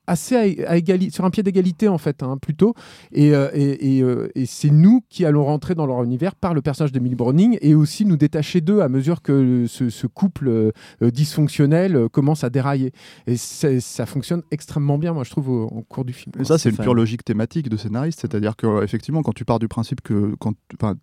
assez 0.07 0.35
à, 0.65 0.71
à 0.73 0.77
sur 1.11 1.25
un 1.25 1.29
pied 1.29 1.43
d'égalité 1.43 1.87
en 1.87 1.97
fait 1.97 2.23
hein, 2.23 2.37
plutôt 2.41 2.73
et, 3.11 3.33
euh, 3.33 3.49
et, 3.53 3.97
et, 3.97 4.01
euh, 4.03 4.29
et 4.35 4.45
c'est 4.45 4.69
nous 4.69 5.01
qui 5.09 5.25
allons 5.25 5.45
rentrer 5.45 5.75
dans 5.75 5.85
leur 5.85 6.03
univers 6.03 6.35
par 6.35 6.53
le 6.53 6.61
personnage 6.61 6.91
d'Emily 6.91 7.15
Browning 7.15 7.57
et 7.61 7.73
aussi 7.75 8.05
nous 8.05 8.17
détacher 8.17 8.61
d'eux 8.61 8.81
à 8.81 8.89
mesure 8.89 9.21
que 9.21 9.65
ce, 9.67 9.89
ce 9.89 10.07
couple 10.07 10.47
euh, 10.49 10.71
dysfonctionnel 11.01 11.95
euh, 11.95 12.09
commence 12.09 12.43
à 12.43 12.49
dérailler 12.49 12.91
et 13.27 13.37
ça 13.37 14.05
fonctionne 14.05 14.41
extrêmement 14.51 14.97
bien 14.97 15.13
moi 15.13 15.23
je 15.23 15.29
trouve 15.31 15.49
au, 15.49 15.63
au 15.67 15.81
cours 15.83 16.05
du 16.05 16.13
film 16.13 16.33
Et 16.39 16.43
ça, 16.43 16.57
c'est 16.57 16.69
une 16.69 16.77
pure 16.77 16.93
logique 16.93 17.23
thématique 17.23 17.69
de 17.69 17.77
scénariste, 17.77 18.19
c'est-à-dire 18.21 18.55
que 18.55 18.83
effectivement, 18.83 19.21
quand 19.21 19.33
tu 19.33 19.45
pars 19.45 19.59
du 19.59 19.67
principe 19.67 20.01
que 20.01 20.35
quand, 20.39 20.53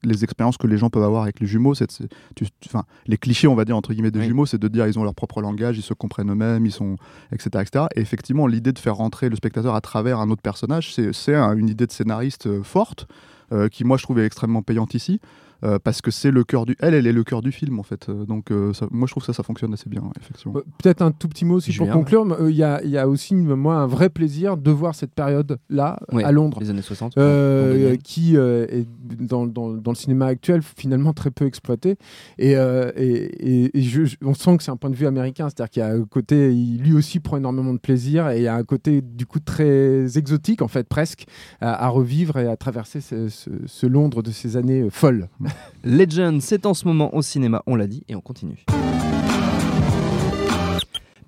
les 0.04 0.24
expériences 0.24 0.56
que 0.56 0.66
les 0.66 0.76
gens 0.76 0.90
peuvent 0.90 1.02
avoir 1.02 1.22
avec 1.22 1.40
les 1.40 1.46
jumeaux, 1.46 1.74
c'est, 1.74 1.88
les 3.06 3.16
clichés, 3.18 3.48
on 3.48 3.54
va 3.54 3.64
dire 3.64 3.76
entre 3.76 3.92
guillemets 3.92 4.10
des 4.10 4.20
Oui. 4.20 4.26
jumeaux, 4.26 4.46
c'est 4.46 4.58
de 4.58 4.68
dire 4.68 4.86
ils 4.86 4.98
ont 4.98 5.04
leur 5.04 5.14
propre 5.14 5.40
langage, 5.40 5.78
ils 5.78 5.82
se 5.82 5.94
comprennent 5.94 6.30
eux-mêmes, 6.30 6.66
ils 6.66 6.72
sont, 6.72 6.96
etc., 7.32 7.64
etc. 7.66 7.84
Et 7.96 8.00
effectivement, 8.00 8.46
l'idée 8.46 8.72
de 8.72 8.78
faire 8.78 8.89
rentrer 8.90 9.28
le 9.28 9.36
spectateur 9.36 9.74
à 9.74 9.80
travers 9.80 10.18
un 10.20 10.30
autre 10.30 10.42
personnage, 10.42 10.94
c'est, 10.94 11.12
c'est 11.12 11.34
un- 11.34 11.56
une 11.56 11.68
idée 11.68 11.86
de 11.86 11.92
scénariste 11.92 12.46
euh, 12.46 12.62
forte 12.62 13.06
euh, 13.52 13.68
qui, 13.68 13.84
moi, 13.84 13.96
je 13.96 14.02
trouve 14.04 14.18
est 14.20 14.26
extrêmement 14.26 14.62
payante 14.62 14.94
ici. 14.94 15.20
Euh, 15.64 15.78
parce 15.82 16.00
que 16.00 16.10
c'est 16.10 16.30
le 16.30 16.44
cœur 16.44 16.66
du, 16.66 16.76
elle, 16.80 16.94
elle 16.94 17.06
est 17.06 17.12
le 17.12 17.24
cœur 17.24 17.42
du 17.42 17.52
film 17.52 17.78
en 17.78 17.82
fait. 17.82 18.08
Euh, 18.08 18.24
donc, 18.24 18.50
euh, 18.50 18.72
ça- 18.72 18.86
moi, 18.90 19.06
je 19.06 19.12
trouve 19.12 19.22
que 19.22 19.26
ça, 19.26 19.32
ça 19.32 19.42
fonctionne 19.42 19.72
assez 19.74 19.88
bien, 19.88 20.02
effectivement. 20.20 20.54
Euh, 20.56 20.62
Peut-être 20.82 21.02
un 21.02 21.10
tout 21.12 21.28
petit 21.28 21.44
mot 21.44 21.56
aussi 21.56 21.72
pour 21.76 21.86
conclure. 21.94 22.26
Euh, 22.40 22.50
Il 22.50 22.56
y, 22.56 22.62
a, 22.62 22.82
il 22.82 22.90
y 22.90 22.98
a 22.98 23.08
aussi, 23.08 23.34
moi, 23.34 23.76
un 23.76 23.86
vrai 23.86 24.08
plaisir 24.10 24.56
de 24.56 24.70
voir 24.70 24.94
cette 24.94 25.14
période-là 25.14 25.98
Ouais, 26.12 26.24
à 26.24 26.32
Londres. 26.32 26.58
Les 26.60 26.70
années 26.70 26.82
60. 26.82 27.16
Euh, 27.18 27.70
en 27.70 27.74
2000. 27.74 27.98
qui 28.02 28.36
euh, 28.36 28.66
est 28.70 28.86
dans, 29.20 29.46
dans- 29.46 29.70
dans 29.72 29.90
le 29.90 29.96
cinéma 29.96 30.26
actuel 30.26 30.62
finalement 30.62 31.12
très 31.12 31.30
peu 31.30 31.46
exploité. 31.46 31.96
Et, 32.38 32.56
euh, 32.56 32.90
et, 32.96 33.64
et- 33.64 33.78
et 33.78 33.82
je- 33.82 34.04
je- 34.04 34.16
on 34.22 34.34
sent 34.34 34.56
que 34.56 34.62
c'est 34.62 34.70
un 34.70 34.76
point 34.76 34.90
de 34.90 34.96
vue 34.96 35.06
américain, 35.06 35.48
c'est-à-dire 35.48 35.70
qu'il 35.70 35.80
y 35.80 35.84
a 35.84 35.90
un 35.90 36.04
côté, 36.04 36.52
il, 36.54 36.78
lui 36.82 36.92
aussi 36.94 37.20
prend 37.20 37.36
énormément 37.36 37.72
de 37.74 37.78
plaisir 37.78 38.28
et 38.30 38.38
il 38.38 38.42
y 38.42 38.48
a 38.48 38.54
un 38.54 38.64
côté 38.64 39.00
du 39.02 39.26
coup 39.26 39.40
très 39.40 40.16
exotique 40.18 40.62
en 40.62 40.68
fait 40.68 40.88
presque 40.88 41.26
à, 41.60 41.84
à 41.84 41.88
revivre 41.88 42.38
et 42.38 42.46
à 42.46 42.56
traverser 42.56 43.00
ce, 43.00 43.28
ce- 43.28 43.50
ce 43.66 43.86
Londres 43.86 44.22
de 44.22 44.30
ces 44.30 44.56
années 44.56 44.88
folles. 44.90 45.28
Legend, 45.84 46.40
c'est 46.40 46.66
en 46.66 46.74
ce 46.74 46.86
moment 46.86 47.14
au 47.14 47.22
cinéma, 47.22 47.62
on 47.66 47.76
l'a 47.76 47.86
dit, 47.86 48.04
et 48.08 48.14
on 48.14 48.20
continue. 48.20 48.64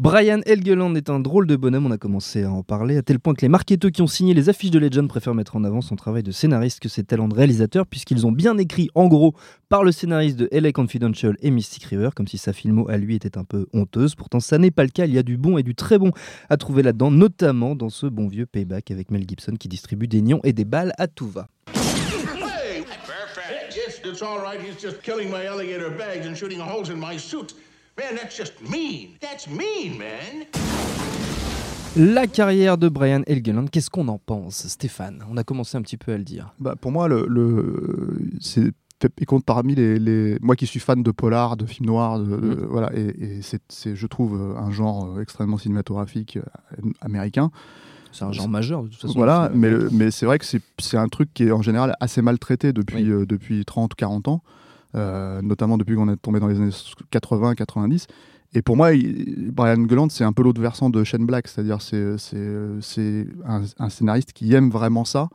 Brian 0.02 0.40
Helgeland 0.46 0.96
est 0.96 1.10
un 1.10 1.20
drôle 1.20 1.46
de 1.46 1.54
bonhomme, 1.54 1.86
on 1.86 1.92
a 1.92 1.96
commencé 1.96 2.42
à 2.42 2.50
en 2.50 2.64
parler, 2.64 2.96
à 2.96 3.02
tel 3.02 3.20
point 3.20 3.34
que 3.34 3.42
les 3.42 3.48
marketeurs 3.48 3.92
qui 3.92 4.02
ont 4.02 4.08
signé 4.08 4.34
les 4.34 4.48
affiches 4.48 4.72
de 4.72 4.80
Legend 4.80 5.06
préfèrent 5.06 5.36
mettre 5.36 5.54
en 5.54 5.62
avant 5.62 5.80
son 5.80 5.94
travail 5.94 6.24
de 6.24 6.32
scénariste 6.32 6.80
que 6.80 6.88
ses 6.88 7.04
talents 7.04 7.28
de 7.28 7.36
réalisateur, 7.36 7.86
puisqu'ils 7.86 8.26
ont 8.26 8.32
bien 8.32 8.58
écrit, 8.58 8.88
en 8.96 9.06
gros, 9.06 9.32
par 9.68 9.84
le 9.84 9.92
scénariste 9.92 10.36
de 10.36 10.48
LA 10.50 10.72
Confidential 10.72 11.36
et 11.40 11.52
Mystic 11.52 11.84
River, 11.84 12.08
comme 12.16 12.26
si 12.26 12.36
sa 12.36 12.52
filmo 12.52 12.88
à 12.88 12.96
lui 12.96 13.14
était 13.14 13.38
un 13.38 13.44
peu 13.44 13.66
honteuse. 13.72 14.16
Pourtant, 14.16 14.40
ça 14.40 14.58
n'est 14.58 14.72
pas 14.72 14.82
le 14.82 14.90
cas, 14.90 15.06
il 15.06 15.14
y 15.14 15.18
a 15.18 15.22
du 15.22 15.36
bon 15.36 15.56
et 15.56 15.62
du 15.62 15.76
très 15.76 15.98
bon 16.00 16.10
à 16.50 16.56
trouver 16.56 16.82
là-dedans, 16.82 17.12
notamment 17.12 17.76
dans 17.76 17.88
ce 17.88 18.06
bon 18.06 18.26
vieux 18.26 18.46
payback 18.46 18.90
avec 18.90 19.12
Mel 19.12 19.22
Gibson 19.28 19.54
qui 19.56 19.68
distribue 19.68 20.08
des 20.08 20.20
nions 20.20 20.40
et 20.42 20.52
des 20.52 20.64
balles 20.64 20.94
à 20.98 21.06
tout 21.06 21.28
va. 21.28 21.46
Yes, 24.04 24.12
it's 24.12 24.22
all 24.22 24.38
right. 24.40 24.60
He's 24.60 24.80
just 24.80 25.02
killing 25.02 25.30
my 25.30 25.44
alligator 25.46 25.90
bags 25.90 26.26
and 26.26 26.34
shooting 26.34 26.60
holes 26.60 26.90
in 26.90 26.96
my 26.98 27.16
suit. 27.18 27.54
Man, 27.96 28.16
that's 28.16 28.36
just 28.36 28.54
mean. 28.62 29.16
That's 29.20 29.46
mean, 29.48 29.98
man. 29.98 30.46
La 31.94 32.26
carrière 32.26 32.78
de 32.78 32.88
Brian 32.88 33.22
Helgeland, 33.26 33.66
qu'est-ce 33.70 33.90
qu'on 33.90 34.08
en 34.08 34.18
pense, 34.18 34.66
Stéphane? 34.66 35.22
On 35.30 35.36
a 35.36 35.44
commencé 35.44 35.76
un 35.76 35.82
petit 35.82 35.98
peu 35.98 36.12
à 36.12 36.18
le 36.18 36.24
dire. 36.24 36.54
Bah, 36.58 36.74
pour 36.80 36.90
moi, 36.90 37.06
le, 37.08 37.26
le- 37.28 38.18
c'est 38.40 38.72
il 39.18 39.26
compte 39.26 39.44
parmi 39.44 39.74
les, 39.74 39.98
les- 39.98 40.38
moi 40.40 40.54
qui 40.54 40.64
suis 40.66 40.78
fan 40.78 41.02
de 41.02 41.10
polar, 41.10 41.56
de 41.56 41.66
films 41.66 41.86
noirs, 41.86 42.20
de, 42.20 42.24
de- 42.24 42.36
Mm. 42.36 42.66
voilà, 42.70 42.90
et, 42.96 43.00
et 43.38 43.42
c'est, 43.42 43.60
c'est, 43.68 43.96
je 43.96 44.06
trouve 44.06 44.40
un 44.56 44.70
genre 44.70 45.16
euh, 45.16 45.20
extrêmement 45.22 45.58
cinématographique 45.58 46.36
euh, 46.38 46.90
américain. 47.00 47.50
C'est 48.12 48.24
un 48.24 48.32
genre 48.32 48.48
majeur 48.48 48.82
de 48.82 48.88
toute 48.88 49.00
façon. 49.00 49.14
Voilà, 49.14 49.50
mais, 49.54 49.70
mais 49.90 50.10
c'est 50.10 50.26
vrai 50.26 50.38
que 50.38 50.44
c'est, 50.44 50.96
un 50.96 51.08
truc 51.08 51.30
qui 51.34 51.44
est 51.44 51.50
en 51.52 51.62
général 51.62 51.96
assez 52.00 52.22
mal 52.22 52.38
traité 52.38 52.72
depuis, 52.72 53.04
Oui. 53.04 53.10
euh, 53.10 53.26
depuis 53.26 53.64
30 53.64 53.92
ou 53.92 53.96
40 53.96 54.28
ans. 54.28 54.42
euh, 54.94 55.40
notamment 55.40 55.78
depuis 55.78 55.96
qu'on 55.96 56.08
est 56.10 56.16
tombé 56.18 56.38
dans 56.38 56.48
les 56.48 56.56
années 56.56 56.68
80-90. 57.10 58.06
Et 58.54 58.60
pour 58.60 58.76
moi, 58.76 58.92
il- 58.92 59.50
Brian 59.50 59.78
Gulland, 59.78 60.08
c'est 60.10 60.24
un 60.24 60.32
peu 60.34 60.42
l'autre 60.42 60.60
versant 60.60 60.90
de 60.90 61.02
Shane 61.02 61.24
Black, 61.24 61.48
c'est-à-dire 61.48 61.80
c'est 61.80 63.26
un, 63.46 63.62
un 63.78 63.88
scénariste 63.88 64.32
qui 64.34 64.52
aime 64.54 64.68
vraiment 64.70 65.04
ça, 65.06 65.28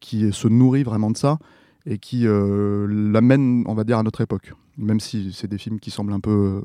qui 0.00 0.30
se 0.32 0.48
nourrit 0.48 0.82
vraiment 0.82 1.10
de 1.10 1.16
ça 1.16 1.38
et 1.86 1.98
qui 1.98 2.26
euh, 2.26 2.86
l'amène, 2.88 3.64
on 3.66 3.74
va 3.74 3.84
dire, 3.84 3.98
à 3.98 4.02
notre 4.02 4.20
époque. 4.20 4.52
Même 4.78 5.00
si 5.00 5.32
c'est 5.32 5.48
des 5.48 5.58
films 5.58 5.80
qui 5.80 5.90
semblent 5.90 6.12
un 6.12 6.20
peu, 6.20 6.30
euh, 6.30 6.60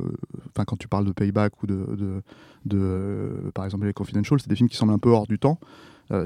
enfin 0.50 0.64
quand 0.66 0.78
tu 0.78 0.88
parles 0.88 1.06
de 1.06 1.12
Payback 1.12 1.62
ou 1.64 1.68
de, 1.68 1.76
de, 1.76 2.22
de, 2.66 2.78
euh, 2.80 3.52
par 3.54 3.66
exemple 3.66 3.86
les 3.86 3.94
Confidential, 3.94 4.40
c'est 4.40 4.50
des 4.50 4.56
films 4.56 4.70
qui 4.70 4.78
semblent 4.78 4.94
un 4.94 5.00
peu 5.00 5.10
hors 5.10 5.28
du 5.28 5.40
temps. 5.40 5.60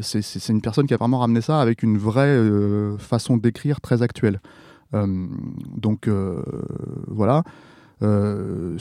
C'est- 0.01 0.49
une 0.49 0.61
personne 0.61 0.85
qui 0.85 0.93
a 0.93 0.97
vraiment 0.97 1.17
ramené 1.19 1.41
ça 1.41 1.59
avec 1.59 1.81
une 1.81 1.97
vraie 1.97 2.37
façon 2.99 3.35
d'écrire 3.37 3.81
très 3.81 4.03
actuelle. 4.03 4.39
Donc 4.93 6.07
voilà. 7.07 7.43
Euh, 8.03 8.75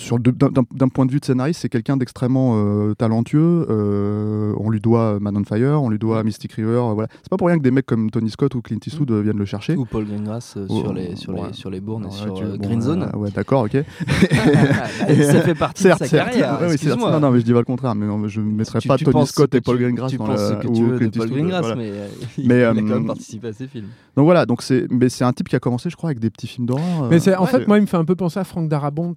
d'un- 0.74 0.88
point 0.88 1.04
de 1.06 1.12
vue 1.12 1.20
de 1.20 1.24
scénariste, 1.24 1.60
c'est 1.60 1.68
quelqu'un 1.68 1.96
d'extrêmement 1.96 2.54
euh, 2.56 2.94
talentueux. 2.94 3.66
Euh, 3.68 4.54
on 4.58 4.70
lui 4.70 4.80
doit 4.80 5.18
Man 5.20 5.36
on 5.36 5.44
Fire, 5.44 5.82
on 5.82 5.88
lui 5.90 5.98
doit 5.98 6.22
Mystic 6.24 6.52
River. 6.54 6.70
euh, 6.90 6.94
voilà. 6.94 7.08
C'est 7.22 7.28
pas 7.28 7.36
pour 7.36 7.48
rien 7.48 7.58
que 7.58 7.62
des 7.62 7.70
mecs 7.70 7.86
comme 7.86 8.10
Tony 8.10 8.30
Scott 8.30 8.54
ou 8.54 8.62
Clint 8.62 8.78
Eastwood 8.86 9.10
euh, 9.10 9.20
viennent 9.20 9.38
le 9.38 9.44
chercher. 9.44 9.76
Ou 9.76 9.84
Paul 9.84 10.04
Greengrass 10.06 10.54
euh, 10.56 10.66
Oh, 10.68 10.80
sur, 10.80 10.92
les, 10.92 11.16
sur, 11.16 11.34
ouais. 11.34 11.48
les, 11.48 11.52
sur 11.52 11.70
les 11.70 11.80
bournes 11.80 12.06
et 12.06 12.10
sur 12.10 12.32
tu- 12.34 12.44
euh, 12.44 12.56
bon, 12.56 12.66
Green 12.66 12.80
Zone. 12.80 13.02
euh, 13.14 13.18
ouais, 13.18 13.30
d'accord, 13.30 13.64
ok. 13.64 13.72
ça 14.40 15.40
fait 15.42 15.54
partie 15.54 15.82
certes, 15.82 16.00
de 16.00 16.04
sa 16.06 16.10
certes. 16.10 16.30
carrière. 16.30 16.60
Ouais, 16.60 16.76
non, 17.10 17.20
non, 17.20 17.30
mais 17.30 17.40
je 17.40 17.44
dis 17.44 17.52
pas 17.52 17.58
le 17.58 17.64
contraire. 17.64 17.94
Mais 17.94 18.06
non, 18.06 18.26
je 18.28 18.40
ne 18.40 18.46
mettrais 18.46 18.80
pas 18.86 18.96
tu 18.96 19.04
Tony 19.04 19.26
Scott 19.26 19.54
et 19.54 19.60
Paul 19.60 19.78
Greengrass 19.78 20.10
Tu 20.10 20.16
dans 20.18 20.26
penses 20.26 20.40
la, 20.40 20.48
ce 20.48 20.52
que 20.54 20.66
ou 20.68 20.72
tu 20.72 20.80
de 20.82 20.96
Clint 20.96 21.10
Paul 21.10 21.22
Eastwood, 21.26 21.30
Greengrass, 21.30 21.76
mais, 21.76 21.92
il, 22.38 22.52
a 22.52 22.68
quand 22.74 22.82
même 22.82 23.06
participé 23.06 23.48
à 23.48 23.52
ces 23.52 23.66
films. 23.66 23.88
Donc 24.16 24.24
voilà, 24.24 24.46
donc 24.46 24.62
c'est, 24.62 24.86
mais 24.90 25.08
c'est 25.08 25.24
un 25.24 25.32
type 25.32 25.48
qui 25.48 25.56
a 25.56 25.60
commencé, 25.60 25.88
je 25.90 25.96
crois, 25.96 26.10
avec 26.10 26.20
des 26.20 26.30
petits 26.30 26.46
films 26.46 26.66
d'horreur. 26.66 27.08
Mais 27.10 27.18
c'est, 27.20 27.36
en 27.36 27.46
fait, 27.46 27.66
moi, 27.68 27.78
il 27.78 27.82
me 27.82 27.86
fait 27.86 27.96
un 27.96 28.04
peu 28.04 28.16
penser 28.16 28.38
à 28.40 28.44
Frank 28.44 28.68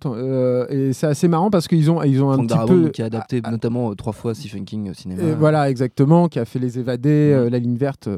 Euh, 0.05 0.65
et 0.69 0.93
c'est 0.93 1.07
assez 1.07 1.27
marrant 1.27 1.49
parce 1.49 1.67
qu'ils 1.67 1.89
ont, 1.91 2.01
ils 2.03 2.21
ont 2.23 2.29
un 2.31 2.33
Frank 2.35 2.47
petit 2.47 2.53
Darabont, 2.55 2.83
peu. 2.83 2.89
qui 2.89 3.01
a 3.01 3.05
adapté 3.05 3.41
notamment 3.49 3.91
euh, 3.91 3.95
trois 3.95 4.13
fois 4.13 4.33
Stephen 4.35 4.65
King 4.65 4.89
au 4.89 4.93
cinéma. 4.93 5.21
Et 5.23 5.33
voilà, 5.33 5.69
exactement, 5.69 6.27
qui 6.27 6.39
a 6.39 6.45
fait 6.45 6.59
Les 6.59 6.79
Évadés, 6.79 7.09
euh, 7.33 7.49
La 7.49 7.59
Ligne 7.59 7.77
Verte, 7.77 8.09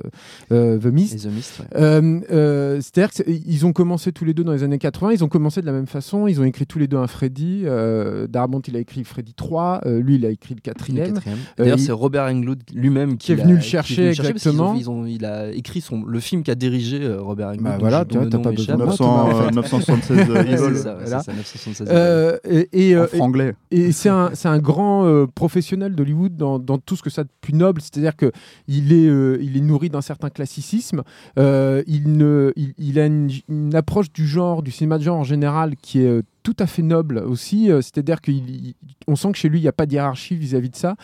The 0.50 0.86
Mist. 0.86 1.24
The 1.24 1.32
Mist, 1.32 1.60
ouais. 1.60 1.66
Euh, 1.76 2.20
euh, 2.32 2.80
C'est-à-dire 2.82 3.12
qu'ils 3.12 3.66
ont 3.66 3.74
commencé 3.74 4.12
tous 4.12 4.26
les 4.26 4.34
deux 4.34 4.44
dans 4.44 4.52
les 4.54 4.64
années 4.64 4.78
80, 4.80 5.12
ils 5.14 5.24
ont 5.24 5.28
commencé 5.30 5.62
de 5.62 5.66
la 5.66 5.72
même 5.72 5.88
façon, 5.88 6.28
ils 6.28 6.40
ont 6.40 6.44
écrit 6.44 6.66
tous 6.66 6.80
les 6.80 6.88
deux 6.88 6.98
un 6.98 7.08
Freddy. 7.08 7.64
Euh, 7.66 8.28
Darabont, 8.28 8.60
il 8.62 8.76
a 8.76 8.80
écrit 8.80 9.04
Freddy 9.04 9.34
3, 9.34 9.82
euh, 9.86 10.00
lui, 10.02 10.16
il 10.16 10.26
a 10.26 10.30
écrit 10.30 10.56
le 10.56 10.62
quatrième. 10.62 11.14
quatrième. 11.14 11.40
D'ailleurs, 11.58 11.78
il- 11.78 11.82
c'est 11.84 11.92
Robert 11.92 12.26
Englund 12.26 12.58
lui-même 12.74 13.18
Qui 13.18 13.32
est 13.32 13.36
venu 13.36 13.56
le 13.56 13.62
chercher, 13.62 13.96
venu 13.96 14.08
ont- 14.08 14.12
exactement. 14.12 14.76
Ils 14.76 14.90
ont, 14.90 15.06
il 15.06 15.26
a 15.26 15.52
écrit 15.52 15.82
son, 15.82 16.04
le 16.04 16.20
film 16.20 16.44
qu'a 16.44 16.56
dirigé 16.56 17.00
euh, 17.02 17.22
Robert 17.22 17.50
Englund. 17.50 17.64
Bah 17.64 17.78
voilà, 17.80 18.06
t'as 18.06 18.20
pas 18.40 18.52
besoin 18.52 18.76
de 18.76 18.86
900, 18.86 19.06
en 19.06 19.28
fait. 19.36 19.48
euh, 19.48 19.52
976 19.52 20.18
euh, 20.30 20.34
Ouais, 20.46 20.76
ça, 20.76 20.94
ouais, 20.96 21.02
Voilà. 21.02 21.20
ça, 21.24 21.32
976. 21.68 21.88
Euh, 21.92 22.38
et, 22.44 22.90
et, 22.92 22.98
en 22.98 23.02
euh, 23.02 23.08
et- 23.12 23.18
franglais. 23.18 23.56
Et 23.72 23.92
c'est 23.92 24.10
un, 24.10 24.32
c'est 24.34 24.48
un 24.48 24.60
grand 24.60 25.06
euh, 25.06 25.26
professionnel 25.28 25.96
d'Hollywood 25.96 26.36
dans, 26.36 26.60
dans 26.60 26.78
tout 26.78 26.96
ce 26.96 27.04
que 27.04 27.10
ça 27.10 27.22
a 27.22 27.24
de 27.24 27.30
plus 27.42 27.54
noble, 27.54 27.82
c'est-à-dire 27.82 28.16
que 28.16 28.32
il 28.68 28.94
est, 28.94 29.08
euh, 29.08 29.38
il 29.42 29.58
est 29.58 29.62
nourri 29.62 29.90
d'un 29.90 30.02
certain 30.02 30.30
classicisme. 30.30 31.04
il, 31.38 32.04
ne, 32.18 32.54
il, 32.56 32.74
il 32.78 33.00
a 33.00 33.06
une, 33.06 33.30
une 33.50 33.76
approche 33.76 34.12
du 34.12 34.28
genre, 34.28 34.64
du 34.64 34.72
cinéma 34.72 34.98
de 34.98 35.04
genre 35.04 35.18
en 35.20 35.24
général, 35.24 35.76
qui 35.76 36.00
est 36.02 36.22
tout 36.46 36.56
à 36.60 36.68
fait 36.68 36.84
noble 36.84 37.18
aussi. 37.18 37.72
euh, 37.72 37.82
c'est-à-dire 37.82 38.20
qu'on 38.22 39.16
sent 39.16 39.32
que 39.32 39.38
chez 39.40 39.50
lui, 39.50 39.58
il 39.58 39.64
n'y 39.64 39.68
a 39.68 39.72
pas 39.74 39.88
de 39.88 39.94
hiérarchie 39.94 40.36
vis-à-vis 40.36 40.70
de 40.70 40.76
ça. 40.76 40.96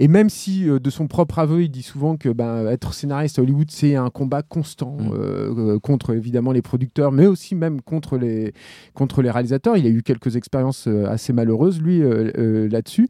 Et 0.00 0.08
même 0.08 0.28
si, 0.28 0.68
euh, 0.68 0.80
de 0.80 0.90
son 0.90 1.06
propre 1.06 1.38
aveu, 1.38 1.62
il 1.62 1.68
dit 1.70 1.84
souvent 1.84 2.16
que 2.16 2.28
ben, 2.28 2.66
être 2.66 2.92
scénariste 2.92 3.38
à 3.38 3.42
Hollywood, 3.42 3.70
c'est 3.70 3.94
un 3.94 4.10
combat 4.10 4.42
constant 4.42 4.96
Mm. 4.98 5.12
euh, 5.14 5.78
contre 5.78 6.14
évidemment 6.14 6.50
les 6.52 6.62
producteurs, 6.62 7.12
mais 7.12 7.26
aussi 7.26 7.54
même 7.54 7.80
contre 7.80 8.18
les, 8.18 8.52
contre 8.92 9.22
les 9.22 9.30
réalisateurs. 9.30 9.76
Il 9.76 9.86
a 9.86 9.90
eu 9.90 10.02
quelques 10.02 10.34
expériences 10.34 10.88
assez 11.06 11.32
malheureuses, 11.32 11.80
lui, 11.80 12.02
euh, 12.02 12.68
là-dessus. 12.68 13.06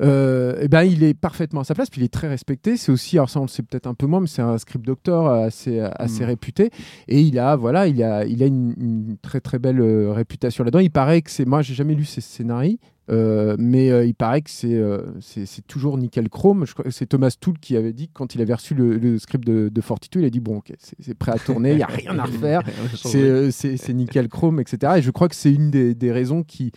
Euh, 0.00 0.60
et 0.62 0.68
ben, 0.68 0.84
il 0.84 1.02
est 1.02 1.14
parfaitement 1.14 1.62
à 1.62 1.64
sa 1.64 1.74
place, 1.74 1.90
puis 1.90 2.00
il 2.00 2.04
est 2.04 2.12
très 2.12 2.28
respecté. 2.28 2.76
C'est 2.76 2.92
aussi, 2.92 3.18
alors 3.18 3.30
ça 3.30 3.40
on 3.40 3.44
le 3.44 3.48
sait 3.48 3.64
peut-être 3.64 3.88
un 3.88 3.94
peu 3.94 4.06
moins, 4.06 4.20
mais 4.20 4.28
c'est 4.28 4.42
un 4.42 4.58
script 4.58 4.84
doctor 4.86 5.28
assez, 5.28 5.80
assez 5.80 6.22
Mm. 6.22 6.26
réputé. 6.26 6.70
Et 7.08 7.20
il 7.20 7.36
a, 7.40 7.56
voilà, 7.56 7.88
il 7.88 8.00
a, 8.02 8.24
il 8.24 8.42
a 8.44 8.46
une, 8.46 8.74
une 8.78 9.16
très 9.20 9.40
très 9.40 9.58
belle 9.58 9.82
réputation 10.12 10.62
là-dedans. 10.62 10.78
Il 10.78 10.90
paraît 10.92 11.20
que 11.22 11.30
c'est, 11.32 11.44
moi 11.46 11.62
j'ai 11.62 11.74
jamais 11.74 11.94
lu 11.94 12.04
ses 12.04 12.20
scénarios. 12.20 12.76
euh, 13.10 13.56
mais 13.58 13.90
euh, 13.90 14.06
il 14.06 14.14
paraît 14.14 14.42
que 14.42 14.50
c'est 14.50 14.74
euh, 14.74 15.02
c'est 15.20 15.66
toujours 15.66 15.98
nickel 15.98 16.28
chrome. 16.28 16.64
Je 16.66 16.72
crois 16.72 16.84
que 16.84 16.92
c'est 16.92 17.06
Thomas 17.06 17.34
Toole 17.38 17.58
qui 17.58 17.76
avait 17.76 17.92
dit 17.92 18.06
que 18.06 18.12
quand 18.14 18.36
il 18.36 18.40
avait 18.40 18.54
reçu 18.54 18.74
le, 18.74 18.96
le 18.96 19.18
script 19.18 19.44
de, 19.44 19.68
de 19.68 19.80
Fortitude, 19.80 20.22
il 20.22 20.26
a 20.26 20.30
dit 20.30 20.38
bon, 20.40 20.58
ok, 20.58 20.72
c'est 20.78 21.14
prêt 21.14 21.32
à 21.32 21.38
tourner, 21.38 21.72
il 21.72 21.76
n'y 21.78 21.82
a 21.82 21.86
rien 21.86 22.16
à 22.18 22.24
refaire 22.24 22.62
c'est 23.50 23.92
nickel 23.92 24.28
chrome, 24.28 24.60
etc. 24.60 24.94
Et 24.98 25.02
je 25.02 25.10
crois 25.10 25.28
que 25.28 25.34
c'est 25.34 25.52
une 25.52 25.70
des, 25.72 25.94
des 25.94 26.12
raisons 26.12 26.44
qui, 26.44 26.70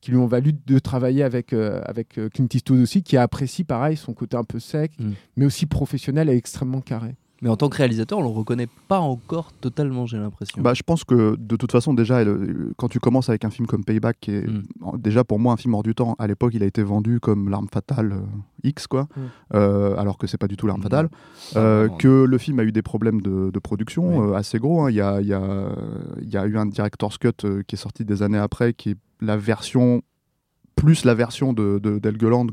qui 0.00 0.12
lui 0.12 0.18
ont 0.18 0.26
valu 0.26 0.52
de 0.66 0.78
travailler 0.78 1.24
avec, 1.24 1.52
avec 1.52 2.18
Clint 2.32 2.46
Eastwood 2.54 2.80
aussi, 2.80 3.02
qui 3.02 3.16
apprécie 3.16 3.64
pareil 3.64 3.96
son 3.96 4.14
côté 4.14 4.36
un 4.36 4.44
peu 4.44 4.60
sec, 4.60 4.92
Mm. 4.98 5.10
mais 5.36 5.46
aussi 5.46 5.66
professionnel 5.66 6.28
et 6.28 6.36
extrêmement 6.36 6.80
carré. 6.80 7.16
Mais 7.42 7.48
en 7.50 7.56
tant 7.56 7.68
que 7.68 7.76
réalisateur, 7.76 8.20
on 8.20 8.22
le 8.22 8.28
reconnaît 8.28 8.68
pas 8.86 9.00
encore 9.00 9.52
totalement, 9.52 10.06
j'ai 10.06 10.16
l'impression. 10.16 10.62
Bah, 10.62 10.74
je 10.74 10.82
pense 10.84 11.02
que 11.02 11.34
de 11.36 11.56
toute 11.56 11.72
façon, 11.72 11.92
déjà, 11.92 12.22
elle- 12.22 12.70
quand 12.76 12.86
tu 12.88 13.00
commences 13.00 13.28
avec 13.28 13.44
un 13.44 13.50
film 13.50 13.66
comme 13.66 13.84
Payback, 13.84 14.16
qui 14.20 14.30
est 14.30 14.46
Mm. 14.48 14.62
en- 14.80 14.96
déjà 14.96 15.24
pour 15.24 15.40
moi 15.40 15.52
un 15.52 15.56
film 15.56 15.74
hors 15.74 15.82
du 15.82 15.92
temps, 15.94 16.14
à 16.20 16.28
l'époque, 16.28 16.52
il 16.54 16.62
a 16.62 16.66
été 16.66 16.82
vendu 16.84 17.18
comme 17.18 17.48
l'arme 17.48 17.66
fatale 17.72 18.12
euh, 18.12 18.20
X, 18.62 18.86
quoi, 18.86 19.08
Mm. 19.16 19.20
Euh, 19.56 19.96
alors 19.96 20.18
que 20.18 20.26
c'est 20.28 20.38
pas 20.38 20.46
du 20.48 20.56
tout 20.56 20.66
l'arme 20.68 20.80
Mm. 20.80 20.84
fatale. 20.84 21.08
Ah, 21.54 21.58
Euh, 21.58 21.88
que 21.88 22.24
le 22.24 22.38
film 22.38 22.60
a 22.60 22.62
eu 22.64 22.70
des 22.72 22.82
problèmes 22.82 23.20
de, 23.20 23.50
de 23.52 23.58
production 23.58 24.20
Oui. 24.20 24.30
euh, 24.30 24.34
assez 24.36 24.58
gros. 24.60 24.82
hein. 24.84 24.90
Il 24.90 24.94
y, 24.96 25.00
a, 25.00 25.20
y, 25.20 25.32
a, 25.32 25.42
il 26.22 26.30
y 26.30 26.36
a 26.36 26.46
eu 26.46 26.56
un 26.56 26.66
director's 26.66 27.18
cut 27.18 27.30
euh, 27.44 27.62
qui 27.66 27.74
est 27.74 27.78
sorti 27.78 28.04
des 28.04 28.22
années 28.22 28.38
après, 28.38 28.72
qui 28.72 28.90
est 28.90 28.96
la 29.20 29.36
version 29.36 30.02
plus 30.76 31.04
la 31.04 31.14
version 31.14 31.52
de, 31.52 31.78
de 31.78 31.98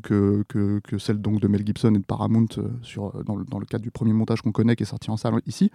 que, 0.01 0.43
que, 0.47 0.79
que 0.83 0.97
celle 0.97 1.19
donc 1.19 1.39
de 1.39 1.47
Mel 1.47 1.65
Gibson 1.65 1.93
et 1.95 1.99
de 1.99 2.03
Paramount 2.03 2.47
euh, 2.57 2.63
sur, 2.81 3.23
dans, 3.23 3.35
le, 3.35 3.45
dans 3.45 3.59
le 3.59 3.65
cadre 3.65 3.83
du 3.83 3.91
premier 3.91 4.13
montage 4.13 4.41
qu'on 4.41 4.51
connaît 4.51 4.75
qui 4.75 4.83
est 4.83 4.88
sorti 4.88 5.09
en 5.09 5.17
salle 5.17 5.35
ici. 5.47 5.71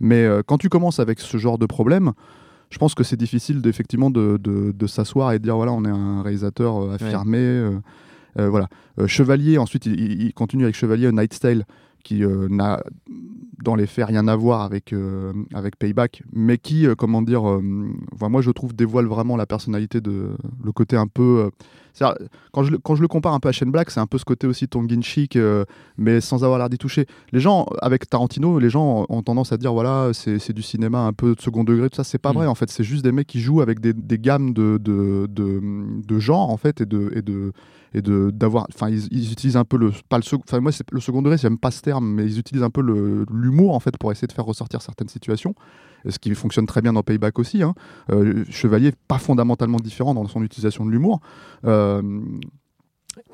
Mais 0.00 0.24
euh, 0.24 0.42
quand 0.44 0.58
tu 0.58 0.68
commences 0.68 1.00
avec 1.00 1.20
ce 1.20 1.36
genre 1.38 1.58
de 1.58 1.66
problème, 1.66 2.12
je 2.70 2.78
pense 2.78 2.94
que 2.94 3.04
c'est 3.04 3.16
difficile 3.16 3.62
d'effectivement 3.62 4.10
de, 4.10 4.38
de, 4.42 4.72
de 4.72 4.86
s'asseoir 4.86 5.32
et 5.32 5.38
de 5.38 5.44
dire 5.44 5.56
voilà, 5.56 5.72
on 5.72 5.84
est 5.84 5.90
un 5.90 6.22
réalisateur 6.22 6.76
euh, 6.82 6.94
affirmé. 6.94 7.38
euh, 7.38 7.78
euh, 8.38 8.48
voilà. 8.50 8.68
Euh, 8.98 9.06
Chevalier, 9.06 9.56
ensuite, 9.58 9.86
il, 9.86 10.22
il- 10.22 10.34
continue 10.34 10.64
avec 10.64 10.74
Chevalier, 10.74 11.06
A 11.06 11.12
Night's 11.12 11.40
Tale, 11.40 11.64
qui 12.06 12.22
euh, 12.22 12.46
n'a 12.48 12.84
dans 13.64 13.74
les 13.74 13.86
faits 13.88 14.06
rien 14.06 14.28
à 14.28 14.36
voir 14.36 14.60
avec, 14.60 14.92
euh, 14.92 15.32
Payback, 15.76 16.22
mais 16.32 16.56
qui, 16.56 16.86
euh, 16.86 16.94
comment 16.94 17.20
dire, 17.20 17.42
moi 18.20 18.40
je 18.42 18.50
trouve 18.52 18.76
dévoile 18.76 19.06
vraiment 19.06 19.36
la 19.36 19.44
personnalité 19.44 20.00
de 20.00 20.36
le 20.62 20.72
côté 20.72 20.96
un 20.96 21.08
peu. 21.08 21.50
Quand, 22.52 22.62
je, 22.62 22.72
le- 22.72 22.78
quand 22.78 22.94
je 22.96 23.02
le 23.02 23.08
compare 23.08 23.32
un 23.34 23.40
peu 23.40 23.48
à 23.48 23.52
Shane 23.52 23.70
Black, 23.70 23.90
c'est 23.90 24.00
un 24.00 24.06
peu 24.06 24.18
ce 24.18 24.24
côté 24.24 24.46
aussi 24.46 24.68
tongue 24.68 24.92
in 24.92 25.00
cheek, 25.00 25.36
euh, 25.36 25.64
mais 25.96 26.20
sans 26.20 26.44
avoir 26.44 26.58
l'air 26.58 26.68
d'y 26.68 26.78
toucher. 26.78 27.06
Les 27.32 27.40
gens, 27.40 27.66
avec 27.82 28.08
Tarantino, 28.08 28.58
les 28.58 28.70
gens 28.70 29.06
ont 29.08 29.22
tendance 29.22 29.52
à 29.52 29.56
dire 29.56 29.72
voilà, 29.72 30.10
c'est 30.12 30.38
c'est 30.38 30.52
du 30.52 30.62
cinéma 30.62 31.00
un 31.00 31.12
peu 31.12 31.34
de 31.34 31.40
second 31.40 31.64
degré, 31.64 31.88
tout 31.90 31.96
ça. 31.96 32.04
C'est 32.04 32.18
pas 32.18 32.32
Mm. 32.32 32.36
vrai 32.36 32.46
en 32.46 32.54
fait, 32.54 32.70
c'est 32.70 32.84
juste 32.84 33.02
des 33.04 33.12
mecs 33.12 33.26
qui 33.26 33.40
jouent 33.40 33.60
avec 33.60 33.80
des, 33.80 33.92
des 33.92 34.18
gammes 34.18 34.52
de, 34.52 34.78
de, 34.80 35.26
de, 35.30 35.60
de 36.06 36.18
genres 36.18 36.50
en 36.50 36.56
fait 36.56 36.80
et 36.80 36.86
de. 36.86 37.10
Et 37.14 37.22
de 37.22 37.52
et 37.94 38.02
de 38.02 38.30
d'avoir 38.30 38.66
enfin 38.74 38.90
ils, 38.90 39.06
ils 39.12 39.32
utilisent 39.32 39.56
un 39.56 39.64
peu 39.64 39.78
le 39.78 39.90
pas 40.10 40.18
le 40.18 40.24
enfin 40.46 40.60
moi 40.60 40.72
c'est 40.72 40.84
le 40.90 41.00
second 41.00 41.22
degré 41.22 41.38
j'aime 41.38 41.56
pas 41.56 41.70
ce 41.70 41.80
terme 41.80 42.04
mais 42.06 42.24
ils 42.24 42.38
utilisent 42.38 42.64
un 42.64 42.68
peu 42.68 42.82
l'humour 43.30 43.74
en 43.74 43.80
fait 43.80 43.96
pour 43.96 44.10
essayer 44.12 44.26
de 44.26 44.32
faire 44.32 44.44
ressortir 44.44 44.82
certaines 44.82 45.08
situations 45.08 45.54
ce 46.08 46.18
qui 46.18 46.34
fonctionne 46.34 46.66
très 46.66 46.82
bien 46.82 46.92
dans 46.92 47.02
Payback 47.02 47.38
aussi 47.38 47.62
hein. 47.62 47.74
Euh, 48.10 48.44
Chevalier 48.50 48.92
pas 49.08 49.18
fondamentalement 49.18 49.78
différent 49.78 50.14
dans 50.14 50.26
son 50.26 50.42
utilisation 50.42 50.84
de 50.84 50.90
l'humour 50.90 51.20
Euh, 51.64 52.02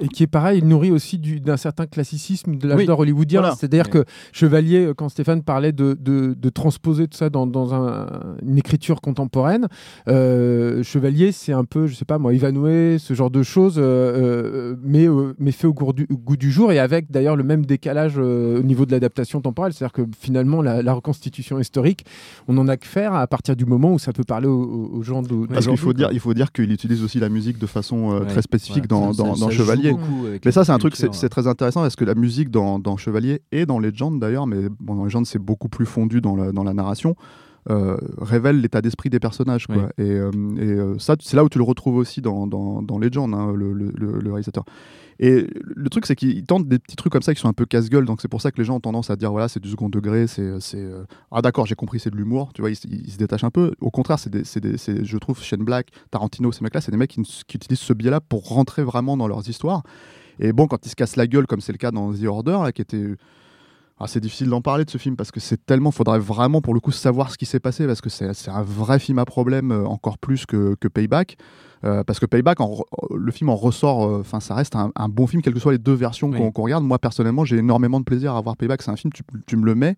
Et 0.00 0.08
qui 0.08 0.22
est 0.22 0.26
pareil, 0.28 0.58
il 0.62 0.68
nourrit 0.68 0.90
aussi 0.90 1.18
du- 1.18 1.40
d'un 1.40 1.56
certain 1.56 1.86
classicisme 1.86 2.56
de 2.56 2.68
l'âge 2.68 2.78
Oui, 2.78 2.86
d'or 2.86 3.00
hollywoodien. 3.00 3.40
voilà. 3.40 3.54
C'est-à-dire 3.56 3.84
Oui. 3.86 3.90
que 3.90 4.04
Chevalier, 4.32 4.86
euh, 4.86 4.94
quand 4.94 5.08
Stéphane 5.08 5.42
parlait 5.42 5.72
de, 5.72 5.96
de, 6.00 6.34
de 6.40 6.48
transposer 6.50 7.08
tout 7.08 7.16
ça 7.16 7.30
dans, 7.30 7.46
dans 7.46 7.74
un- 7.74 8.06
une 8.46 8.58
écriture 8.58 9.00
contemporaine, 9.00 9.66
euh, 10.08 10.82
Chevalier, 10.82 11.32
c'est 11.32 11.52
un 11.52 11.64
peu, 11.64 11.86
je 11.86 11.94
sais 11.94 12.04
pas 12.04 12.18
moi, 12.18 12.32
Ivanhoe, 12.34 12.98
ce 12.98 13.14
genre 13.14 13.30
de 13.30 13.42
choses, 13.42 13.74
euh, 13.78 14.76
mais, 14.82 15.08
euh, 15.08 15.34
mais 15.38 15.52
fait 15.52 15.66
au 15.66 15.74
goût, 15.74 15.92
du, 15.92 16.06
au 16.10 16.16
goût 16.16 16.36
du 16.36 16.50
jour 16.50 16.72
et 16.72 16.78
avec 16.78 17.10
d'ailleurs 17.10 17.36
le 17.36 17.44
même 17.44 17.64
décalage 17.66 18.14
euh, 18.18 18.60
au 18.60 18.62
niveau 18.62 18.86
de 18.86 18.92
l'adaptation 18.92 19.40
temporelle. 19.40 19.72
C'est-à-dire 19.72 19.92
que 19.92 20.02
finalement, 20.18 20.62
la, 20.62 20.82
la 20.82 20.92
reconstitution 20.94 21.58
historique, 21.58 22.04
on 22.48 22.56
en 22.58 22.68
a 22.68 22.76
que 22.76 22.86
faire 22.86 23.14
à 23.14 23.26
partir 23.26 23.56
du 23.56 23.64
moment 23.64 23.92
où 23.94 23.98
ça 23.98 24.12
peut 24.12 24.24
parler 24.24 24.48
aux, 24.48 25.02
gens 25.02 25.22
d'au- 25.22 25.46
parce 25.46 25.66
qu'il 25.66 25.76
faut 25.76 25.92
dire 25.92 26.10
il 26.12 26.20
faut 26.20 26.34
dire 26.34 26.52
qu'il 26.52 26.70
utilise 26.70 27.02
aussi 27.02 27.18
la 27.18 27.28
musique 27.28 27.58
de 27.58 27.66
façon 27.66 28.12
euh, 28.12 28.20
Ouais, 28.20 28.26
très 28.26 28.42
spécifique 28.42 28.82
ouais, 28.84 28.88
dans, 28.88 29.12
joue 29.12 29.64
Chevalier 29.76 29.97
avec 30.26 30.45
Mais 30.45 30.52
ça, 30.52 30.64
c'est 30.64 30.73
un 30.73 30.79
truc, 30.79 30.97
c'est 30.97 31.29
très 31.29 31.47
intéressant 31.47 31.83
parce 31.83 31.97
que 31.97 32.05
la 32.05 32.14
musique 32.14 32.50
dans, 32.50 32.79
dans 32.79 32.97
Chevalier 32.97 33.43
et 33.52 33.67
dans 33.67 33.79
Legend 33.79 34.19
d'ailleurs, 34.21 34.47
mais 34.47 34.69
bon, 34.81 34.95
dans 34.95 35.05
Legend, 35.05 35.26
c'est 35.26 35.38
beaucoup 35.38 35.69
plus 35.69 35.87
fondu 35.87 36.21
dans 36.21 36.37
la, 36.37 36.52
dans 36.52 36.64
la 36.64 36.75
narration. 36.75 37.17
Euh, 37.71 37.97
révèle 38.19 38.61
l'état 38.61 38.81
d'esprit 38.83 39.09
des 39.11 39.21
personnages. 39.21 39.66
Quoi. 39.66 39.88
Et, 39.99 40.11
euh, 40.11 40.31
et, 40.57 40.62
euh, 40.64 40.99
ça, 40.99 41.16
c'est 41.21 41.37
là 41.37 41.45
où 41.45 41.49
tu 41.49 41.59
le 41.59 41.64
retrouves 41.64 41.97
aussi 41.97 42.21
dans, 42.21 42.47
dans, 42.47 42.83
dans 42.83 42.99
Legend, 42.99 43.33
hein, 43.35 43.52
le, 43.54 43.73
le- 43.73 43.92
le- 43.95 44.19
le 44.21 44.31
réalisateur. 44.33 44.64
Et 45.21 45.47
le 45.62 45.88
truc, 45.90 46.07
c'est 46.07 46.16
qu'il 46.16 46.45
tente 46.45 46.66
des 46.66 46.81
petits 46.81 46.97
trucs 46.97 47.12
comme 47.12 47.23
ça 47.23 47.33
qui 47.35 47.40
sont 47.40 47.49
un 47.49 47.52
peu 47.52 47.64
casse-gueule, 47.66 48.04
donc 48.04 48.21
c'est 48.21 48.28
pour 48.28 48.40
ça 48.40 48.50
que 48.50 48.59
les 48.59 48.64
gens 48.64 48.76
ont 48.76 48.81
tendance 48.81 49.11
à 49.11 49.14
dire 49.14 49.31
voilà, 49.31 49.47
c'est 49.47 49.61
du 49.61 49.69
second 49.69 49.88
degré, 49.88 50.26
c'est. 50.26 50.50
Ah 51.31 51.42
d'accord, 51.42 51.66
j'ai 51.66 51.76
compris, 51.76 52.00
c'est 52.00 52.11
de 52.11 52.16
l'humour, 52.16 52.50
tu 52.54 52.62
vois, 52.62 52.71
ils, 52.71 52.76
se 52.76 53.19
détachent 53.19 53.45
un 53.45 53.50
peu. 53.50 53.73
Au 53.81 53.90
contraire, 53.90 54.19
c'est 54.19 54.31
des, 54.31 54.42
c'est 54.42 54.59
des- 54.61 54.78
c'est- 54.78 55.04
je 55.04 55.19
trouve 55.19 55.40
Shane 55.40 55.62
Black, 55.62 55.88
Tarantino, 56.11 56.50
ces 56.50 56.64
mecs-là, 56.64 56.81
c'est 56.81 56.90
des 56.90 56.97
mecs 56.97 57.11
qui, 57.11 57.23
qui 57.47 57.57
utilisent 57.57 57.78
ce 57.81 57.92
biais-là 57.92 58.21
pour 58.21 58.49
rentrer 58.49 58.83
vraiment 58.83 59.16
dans 59.16 59.28
leurs 59.28 59.49
histoires. 59.49 59.83
Et 60.40 60.52
bon, 60.52 60.66
quand 60.66 60.85
ils 60.87 60.88
se 60.88 60.97
cassent 60.97 61.14
la 61.16 61.28
gueule, 61.28 61.47
comme 61.47 61.61
c'est 61.61 61.73
le 61.73 61.78
cas 61.78 61.92
dans 61.92 62.12
The 62.12 62.25
Order, 62.25 62.59
là, 62.64 62.73
qui 62.73 62.83
était. 62.83 63.07
Ah, 64.04 64.09
c'est 64.09 64.18
difficile 64.21 64.49
d'en 64.49 64.61
parler 64.61 64.85
de 64.85 64.90
ce 64.90 64.99
film 64.99 65.14
parce 65.14 65.30
que 65.30 65.38
c'est 65.38 65.64
tellement. 65.64 65.92
faudrait 65.92 66.18
vraiment 66.18 66.61
pour 66.61 66.75
le 66.75 66.80
coup 66.80 66.90
savoir 66.90 67.30
ce 67.30 67.38
qui 67.38 67.47
s'est 67.47 67.61
passé 67.61 67.87
parce 67.87 68.00
que 68.00 68.11
c'est 68.11 68.49
un 68.49 68.62
vrai 68.62 68.99
film 68.99 69.18
à 69.21 69.25
problème 69.25 69.71
euh, 69.71 69.85
encore 69.87 70.18
plus 70.18 70.44
que, 70.44 70.75
que 70.80 70.88
Payback. 70.88 71.37
Euh, 71.85 72.02
parce 72.04 72.18
que 72.21 72.26
Payback, 72.26 72.61
en 72.61 72.66
re- 72.68 73.16
le 73.16 73.30
film 73.32 73.49
en 73.50 73.54
ressort, 73.56 74.04
euh, 74.06 74.21
enfin 74.21 74.40
ça 74.40 74.54
reste 74.56 74.75
un, 74.76 74.90
un 74.97 75.09
bon 75.09 75.26
film, 75.28 75.40
quelles 75.42 75.54
que 75.54 75.61
soient 75.61 75.73
les 75.73 75.78
deux 75.78 75.94
versions 75.94 76.30
Oui. 76.30 76.52
qu'on 76.52 76.62
regarde. 76.62 76.82
Moi 76.85 76.99
personnellement, 76.99 77.44
j'ai 77.44 77.59
énormément 77.59 78.00
de 78.00 78.04
plaisir 78.04 78.35
à 78.35 78.40
voir 78.40 78.56
Payback. 78.56 78.82
C'est 78.82 78.90
un 78.90 78.97
film, 78.97 79.12
tu, 79.12 79.23
tu 79.47 79.56
me 79.56 79.64
le 79.66 79.75
mets, 79.76 79.97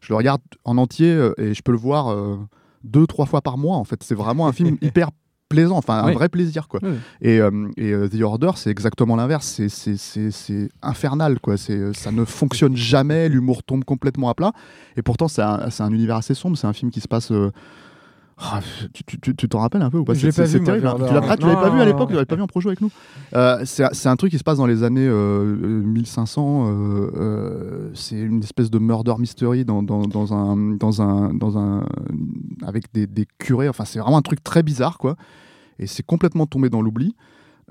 je 0.00 0.12
le 0.12 0.16
regarde 0.16 0.40
en 0.64 0.76
entier 0.76 1.12
euh, 1.12 1.32
et 1.38 1.54
je 1.54 1.62
peux 1.62 1.72
le 1.72 1.78
voir 1.78 2.08
euh, 2.12 2.36
deux, 2.84 3.06
trois 3.06 3.26
fois 3.26 3.42
par 3.42 3.58
mois. 3.58 3.76
En 3.76 3.84
fait, 3.84 4.02
c'est 4.02 4.14
vraiment 4.16 4.48
un 4.48 4.52
film 4.52 4.76
hyper 4.82 5.10
plaisant, 5.48 5.76
enfin 5.76 5.98
un 6.02 6.08
Oui. 6.08 6.14
vrai 6.14 6.28
plaisir 6.28 6.66
quoi. 6.68 6.80
Oui. 6.82 6.90
Et, 7.22 7.40
euh, 7.40 7.68
et, 7.76 7.92
euh, 7.92 8.08
The 8.08 8.20
Order, 8.22 8.50
c'est 8.56 8.70
exactement 8.70 9.16
l'inverse. 9.16 9.46
C'est- 9.46 9.68
C'est 9.68 9.96
c'est- 9.96 10.30
c'est 10.30 10.68
infernal, 10.82 11.38
quoi. 11.40 11.56
C'est 11.56 11.76
euh, 11.76 11.92
Ça 11.92 12.10
ne 12.12 12.24
fonctionne 12.24 12.76
jamais. 12.76 13.28
L'humour 13.28 13.62
tombe 13.62 13.84
complètement 13.84 14.28
à 14.28 14.34
plat. 14.34 14.52
Et 14.96 15.02
pourtant, 15.02 15.28
c'est 15.28 15.42
un, 15.42 15.70
c'est 15.70 15.82
un 15.82 15.92
univers 15.92 16.16
assez 16.16 16.34
sombre. 16.34 16.56
C'est 16.58 16.66
un 16.66 16.72
film 16.72 16.90
qui 16.90 17.00
se 17.00 17.08
passe. 17.08 17.30
euh, 17.30 17.50
ah, 18.38 18.60
tu- 18.92 19.48
t'en 19.48 19.60
rappelles 19.60 19.80
un 19.80 19.88
peu 19.90 19.98
ou 19.98 20.04
pas 20.04 20.14
C'est 20.14 20.30
terrible. 20.30 20.86
Hein. 20.86 20.96
Tu 20.98 21.04
ah, 21.08 21.36
l'avais 21.36 21.54
pas 21.54 21.70
vu 21.70 21.80
à 21.80 21.84
l'époque, 21.86 22.08
tu 22.08 22.14
l'avais 22.14 22.26
pas 22.26 22.36
vu 22.36 22.42
en 22.42 22.46
projet 22.46 22.68
avec 22.68 22.82
nous. 22.82 22.90
Euh, 23.34 23.62
c'est 23.64 24.06
un 24.08 24.16
truc 24.16 24.30
qui 24.30 24.38
se 24.38 24.44
passe 24.44 24.58
dans 24.58 24.66
les 24.66 24.82
années 24.82 25.06
euh, 25.06 25.56
euh, 25.62 25.82
1500. 25.82 26.66
euh, 26.68 27.10
euh, 27.16 27.90
c'est 27.94 28.16
une 28.16 28.42
espèce 28.42 28.70
de 28.70 28.78
murder 28.78 29.14
mystery 29.18 29.64
dans, 29.64 29.82
dans, 29.82 30.02
dans 30.02 30.34
un, 30.34 30.56
dans 30.76 31.00
un, 31.00 31.32
dans 31.32 31.56
un, 31.56 31.86
avec 32.66 32.92
des, 32.92 33.06
des 33.06 33.26
curés. 33.38 33.70
Enfin, 33.70 33.86
c'est 33.86 34.00
vraiment 34.00 34.18
un 34.18 34.22
truc 34.22 34.44
très 34.44 34.62
bizarre, 34.62 34.98
quoi. 34.98 35.16
Et 35.78 35.86
c'est 35.86 36.04
complètement 36.04 36.46
tombé 36.46 36.68
dans 36.68 36.82
l'oubli. 36.82 37.14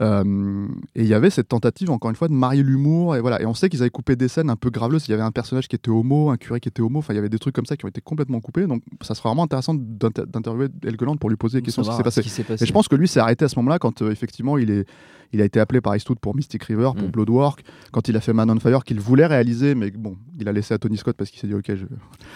Euh, 0.02 0.68
et 0.94 1.04
il 1.04 1.08
y 1.08 1.14
avait 1.14 1.30
cette 1.30 1.48
tentative, 1.48 1.90
encore 1.90 2.10
une 2.10 2.16
fois, 2.18 2.28
de 2.28 2.34
marier 2.34 2.64
l'humour. 2.64 3.16
Et 3.16 3.22
voilà. 3.22 3.42
Et 3.42 3.46
on 3.46 3.54
sait 3.54 3.70
qu'ils 3.70 3.82
avaient 3.82 3.90
coupé 3.90 4.16
des 4.16 4.28
scènes 4.28 4.50
un 4.50 4.56
peu 4.56 4.70
graveleuses. 4.70 5.08
Il 5.08 5.12
y 5.12 5.14
avait 5.14 5.24
un 5.24 5.32
personnage 5.32 5.68
qui 5.68 5.75
était 5.75 5.90
homo, 5.90 6.30
un 6.30 6.38
curé 6.38 6.60
qui 6.60 6.68
était 6.70 6.82
homo. 6.82 7.00
Enfin, 7.00 7.14
il 7.14 7.16
y 7.16 7.20
avait 7.20 7.30
des 7.30 7.40
trucs 7.40 7.56
comme 7.56 7.66
ça 7.66 7.78
qui 7.78 7.86
ont 7.86 7.90
été 7.90 8.02
complètement 8.02 8.42
coupés. 8.42 8.68
Donc, 8.68 8.84
ça 9.02 9.16
serait 9.16 9.30
vraiment 9.30 9.44
intéressant 9.44 9.74
d'inter- 9.74 10.25
d'interviewer 10.28 10.68
Helgeland 10.84 11.16
pour 11.18 11.30
lui 11.30 11.38
poser 11.38 11.60
des 11.60 11.64
questions 11.64 11.84
sur 11.84 11.94
ce 11.94 11.98
qui 11.98 12.00
s'est 12.00 12.04
passé. 12.04 12.22
Ce 12.22 12.28
qui 12.28 12.30
s'est 12.30 12.44
passé. 12.44 12.64
Et 12.64 12.68
je 12.68 12.74
pense 12.74 12.88
que 12.88 12.96
lui 12.96 13.08
s'est 13.08 13.20
arrêté 13.22 13.46
à 13.46 13.50
ce 13.50 13.58
moment-là 13.60 13.80
quand 13.80 14.02
euh, 14.02 14.12
effectivement 14.12 14.58
il, 14.58 14.70
est, 14.70 14.86
il 15.34 15.41
a 15.41 15.46
été 15.46 15.60
appelé 15.60 15.82
par 15.82 15.96
Eastwood 15.96 16.20
pour 16.20 16.36
Mystic 16.36 16.63
River, 16.63 16.91
pour 16.96 17.08
Mm. 17.08 17.12
Bloodwork, 17.12 17.63
quand 17.91 18.08
il 18.08 18.15
a 18.17 18.22
fait 18.22 18.34
Man 18.34 18.50
on 18.50 18.60
Fire 18.60 18.84
qu'il 18.84 19.00
voulait 19.00 19.25
réaliser, 19.25 19.75
mais 19.75 19.91
bon, 19.91 20.17
il 20.39 20.48
a 20.48 20.51
laissé 20.51 20.74
à 20.74 20.77
Tony 20.77 20.98
Scott 20.98 21.15
parce 21.17 21.29
qu'il 21.29 21.39
s'est 21.39 21.48
dit 21.48 21.53
ok, 21.53 21.72
je... 21.75 21.86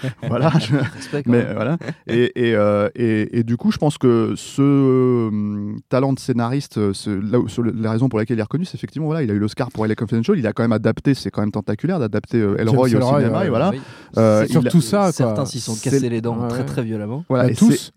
voilà. 0.28 0.52
je- 0.60 0.76
mais 1.26 1.46
euh, 1.46 1.54
voilà. 1.56 1.78
Et, 2.08 2.32
et, 2.50 2.56
euh, 2.56 2.90
et- 2.96 3.40
et 3.40 3.44
du 3.44 3.58
coup, 3.58 3.72
je 3.72 3.78
pense 3.78 3.98
que 3.98 4.34
ce 4.36 4.62
euh, 4.62 5.76
talent 5.90 6.14
de 6.14 6.20
scénariste, 6.20 6.78
euh, 6.78 6.94
ce- 6.94 7.10
là 7.10 7.40
où- 7.40 7.48
sur 7.48 7.62
le- 7.64 7.72
la 7.72 7.92
raison 7.92 8.10
pour 8.10 8.20
laquelle 8.20 8.38
il 8.38 8.40
est 8.40 8.44
reconnu, 8.44 8.66
c'est 8.66 8.76
effectivement 8.76 9.08
voilà, 9.08 9.24
il 9.24 9.32
a 9.32 9.34
eu 9.34 9.40
l'Oscar 9.40 9.72
pour 9.72 9.86
LA 9.86 9.96
Confidential, 9.96 10.38
il 10.38 10.48
a 10.48 10.54
quand 10.54 10.64
même 10.64 10.72
adapté, 10.74 11.14
c'est 11.14 11.30
quand 11.32 11.42
même 11.42 11.52
tentaculaire 11.52 12.00
d'adapter 12.00 12.38
euh, 12.40 12.58
Elroy 12.58 12.84
au 12.84 12.88
Elroy, 12.88 13.20
cinéma, 13.22 13.46
et 13.46 13.50
voilà. 13.50 13.70
Oui. 13.72 13.80
Euh, 14.18 14.46
surtout 14.48 14.82
ça, 14.82 15.00
quoi. 15.04 15.12
Certains 15.12 15.46
s'y 15.46 15.60
sont 15.60 15.76
cassés 15.76 16.10
les 16.10 16.22
dents 16.22 16.40
Ouais, 16.40 16.48
très 16.48 16.66
très 16.66 16.84
violemment. 16.84 17.26
voilà, 17.30 17.50
et 17.52 17.56
tous. 17.56 17.92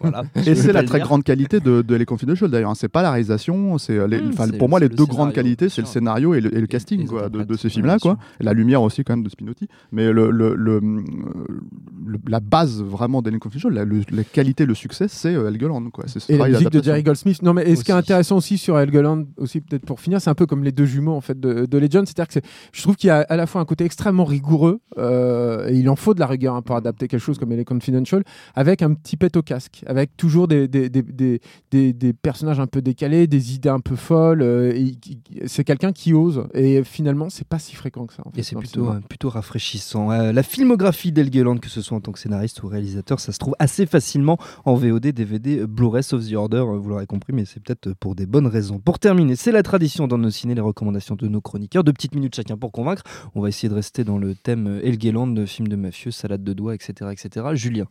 Voilà. 0.00 0.22
Et 0.46 0.54
c'est 0.54 0.72
la 0.72 0.82
très 0.82 0.98
dire. 0.98 1.06
grande 1.06 1.24
qualité 1.24 1.60
de, 1.60 1.82
de 1.82 1.94
Les 1.94 2.04
Confidential 2.04 2.50
d'ailleurs. 2.50 2.70
hein. 2.70 2.74
C'est 2.74 2.88
pas 2.88 3.02
la 3.02 3.10
réalisation, 3.10 3.78
c'est 3.78 3.96
euh, 3.98 4.06
les- 4.20 4.28
Mmh, 4.28 4.58
pour 4.58 4.68
moi 4.68 4.80
les 4.80 4.88
le 4.88 4.90
deux 4.94 5.04
scénario, 5.04 5.14
grandes 5.16 5.32
qualités, 5.32 5.68
c'est 5.68 5.80
le 5.82 5.86
scénario 5.86 6.34
et 6.34 6.40
le, 6.40 6.54
et 6.54 6.58
le 6.58 6.64
Et 6.64 6.68
casting 6.68 7.06
quoi, 7.06 7.28
de, 7.28 7.42
de 7.42 7.56
ces 7.56 7.68
films-là, 7.68 7.98
quoi. 7.98 8.18
la 8.40 8.52
lumière 8.52 8.82
aussi 8.82 9.04
quand 9.04 9.14
même 9.14 9.22
de 9.24 9.28
Spinotti. 9.30 9.68
Mais 9.92 10.12
le, 10.12 10.30
le- 10.30 10.54
le- 10.54 10.80
le- 10.80 12.18
la 12.28 12.40
base 12.40 12.82
vraiment 12.82 13.22
d'Alien 13.22 13.38
Confidential, 13.40 13.72
la, 14.10 14.24
qualité, 14.24 14.66
le 14.66 14.74
succès, 14.74 15.06
c'est 15.08 15.34
euh, 15.34 15.48
Helgeland, 15.48 15.90
quoi. 15.90 16.04
C'est 16.06 16.20
ce 16.20 16.32
Et 16.32 16.36
la 16.38 16.48
musique 16.48 16.70
de. 16.70 16.82
Jerry 16.82 17.02
Goldsmith. 17.02 17.42
Non, 17.42 17.52
mais 17.54 17.68
et 17.68 17.76
ce 17.76 17.84
qui 17.84 17.90
est 17.90 17.94
intéressant 17.94 18.36
aussi 18.38 18.58
sur 18.58 18.78
Helgeland, 18.78 19.24
aussi 19.36 19.60
peut-être 19.60 19.84
pour 19.84 20.00
finir, 20.00 20.20
c'est 20.20 20.30
un 20.30 20.34
peu 20.34 20.46
comme 20.46 20.64
les 20.64 20.72
deux 20.72 20.84
jumeaux 20.86 21.12
en 21.14 21.20
fait 21.20 21.38
de, 21.38 21.66
de 21.66 21.78
Legend. 21.78 22.06
C'est-à-dire 22.06 22.28
que 22.42 22.46
je 22.72 22.82
trouve 22.82 22.96
qu'il 22.96 23.08
y 23.08 23.10
a 23.10 23.18
à 23.28 23.36
la 23.36 23.46
fois 23.46 23.60
un 23.60 23.64
côté 23.64 23.84
extrêmement 23.84 24.24
rigoureux, 24.24 24.80
euh, 24.98 25.68
et 25.68 25.76
il 25.76 25.88
en 25.88 25.96
faut 25.96 26.14
de 26.14 26.20
la 26.20 26.26
rigueur 26.26 26.54
hein, 26.54 26.62
pour 26.62 26.76
adapter 26.76 27.08
quelque 27.08 27.20
chose 27.20 27.38
comme 27.38 27.50
les 27.50 27.64
Confidential, 27.68 28.22
avec 28.54 28.80
un 28.82 28.94
petit 28.94 29.16
pet 29.16 29.36
au 29.36 29.42
casque, 29.42 29.82
avec 29.86 30.16
toujours 30.16 30.48
des, 30.48 30.68
des, 30.68 30.88
des, 30.88 31.02
des, 31.02 31.40
des- 31.70 31.92
des 31.92 32.12
personnages 32.14 32.60
un 32.60 32.66
peu 32.66 32.80
décalés, 32.80 33.26
des 33.26 33.54
idées 33.54 33.68
un 33.68 33.80
peu 33.80 33.94
folles. 33.96 34.07
Euh, 34.16 34.72
et 34.74 34.92
qui- 34.96 35.20
c'est 35.46 35.64
quelqu'un 35.64 35.92
qui 35.92 36.12
ose. 36.14 36.44
Et 36.54 36.82
finalement, 36.84 37.28
c'est 37.30 37.46
pas 37.46 37.58
si 37.58 37.74
fréquent 37.74 38.06
que 38.06 38.14
ça. 38.14 38.22
en 38.26 38.30
fait, 38.30 38.40
Et 38.40 38.42
c'est 38.42 38.56
plutôt, 38.56 38.88
euh, 38.88 39.00
plutôt 39.08 39.28
rafraîchissant. 39.30 40.10
Euh, 40.12 40.32
la 40.32 40.42
filmographie 40.42 41.12
d'Helgeland, 41.12 41.58
que 41.58 41.68
ce 41.68 41.80
soit 41.82 41.96
en 41.96 42.00
tant 42.00 42.12
que 42.12 42.18
scénariste 42.18 42.62
ou 42.62 42.68
réalisateur, 42.68 43.20
ça 43.20 43.32
se 43.32 43.38
trouve 43.38 43.54
assez 43.58 43.86
facilement 43.86 44.38
en 44.64 44.74
VOD, 44.74 45.12
DVD, 45.12 45.60
euh, 45.60 45.66
Blu-ray, 45.66 46.02
sauf 46.02 46.22
The 46.28 46.34
Order, 46.34 46.58
euh, 46.58 46.76
vous 46.78 46.88
l'aurez 46.88 47.06
compris, 47.06 47.32
mais 47.32 47.44
c'est 47.44 47.60
peut-être 47.62 47.92
pour 47.94 48.14
des 48.14 48.26
bonnes 48.26 48.46
raisons. 48.46 48.78
Pour 48.78 48.98
terminer, 48.98 49.36
c'est 49.36 49.52
la 49.52 49.62
tradition 49.62 50.06
dans 50.08 50.18
nos 50.18 50.30
ciné, 50.30 50.54
les 50.54 50.60
recommandations 50.60 51.14
de 51.16 51.28
nos 51.28 51.40
chroniqueurs. 51.40 51.84
Deux 51.84 51.92
petites 51.92 52.14
minutes 52.14 52.34
chacun 52.36 52.56
pour 52.56 52.72
convaincre. 52.72 53.02
On 53.34 53.40
va 53.40 53.48
essayer 53.48 53.68
de 53.68 53.74
rester 53.74 54.04
dans 54.04 54.18
le 54.18 54.34
thème 54.34 54.66
euh, 54.66 54.80
Helgeland, 54.86 55.26
de 55.28 55.44
film 55.46 55.68
de 55.68 55.76
mafieux, 55.76 56.10
salade 56.10 56.42
de 56.44 56.52
doigts, 56.52 56.74
etc. 56.74 57.10
etc. 57.12 57.46
Julien. 57.54 57.86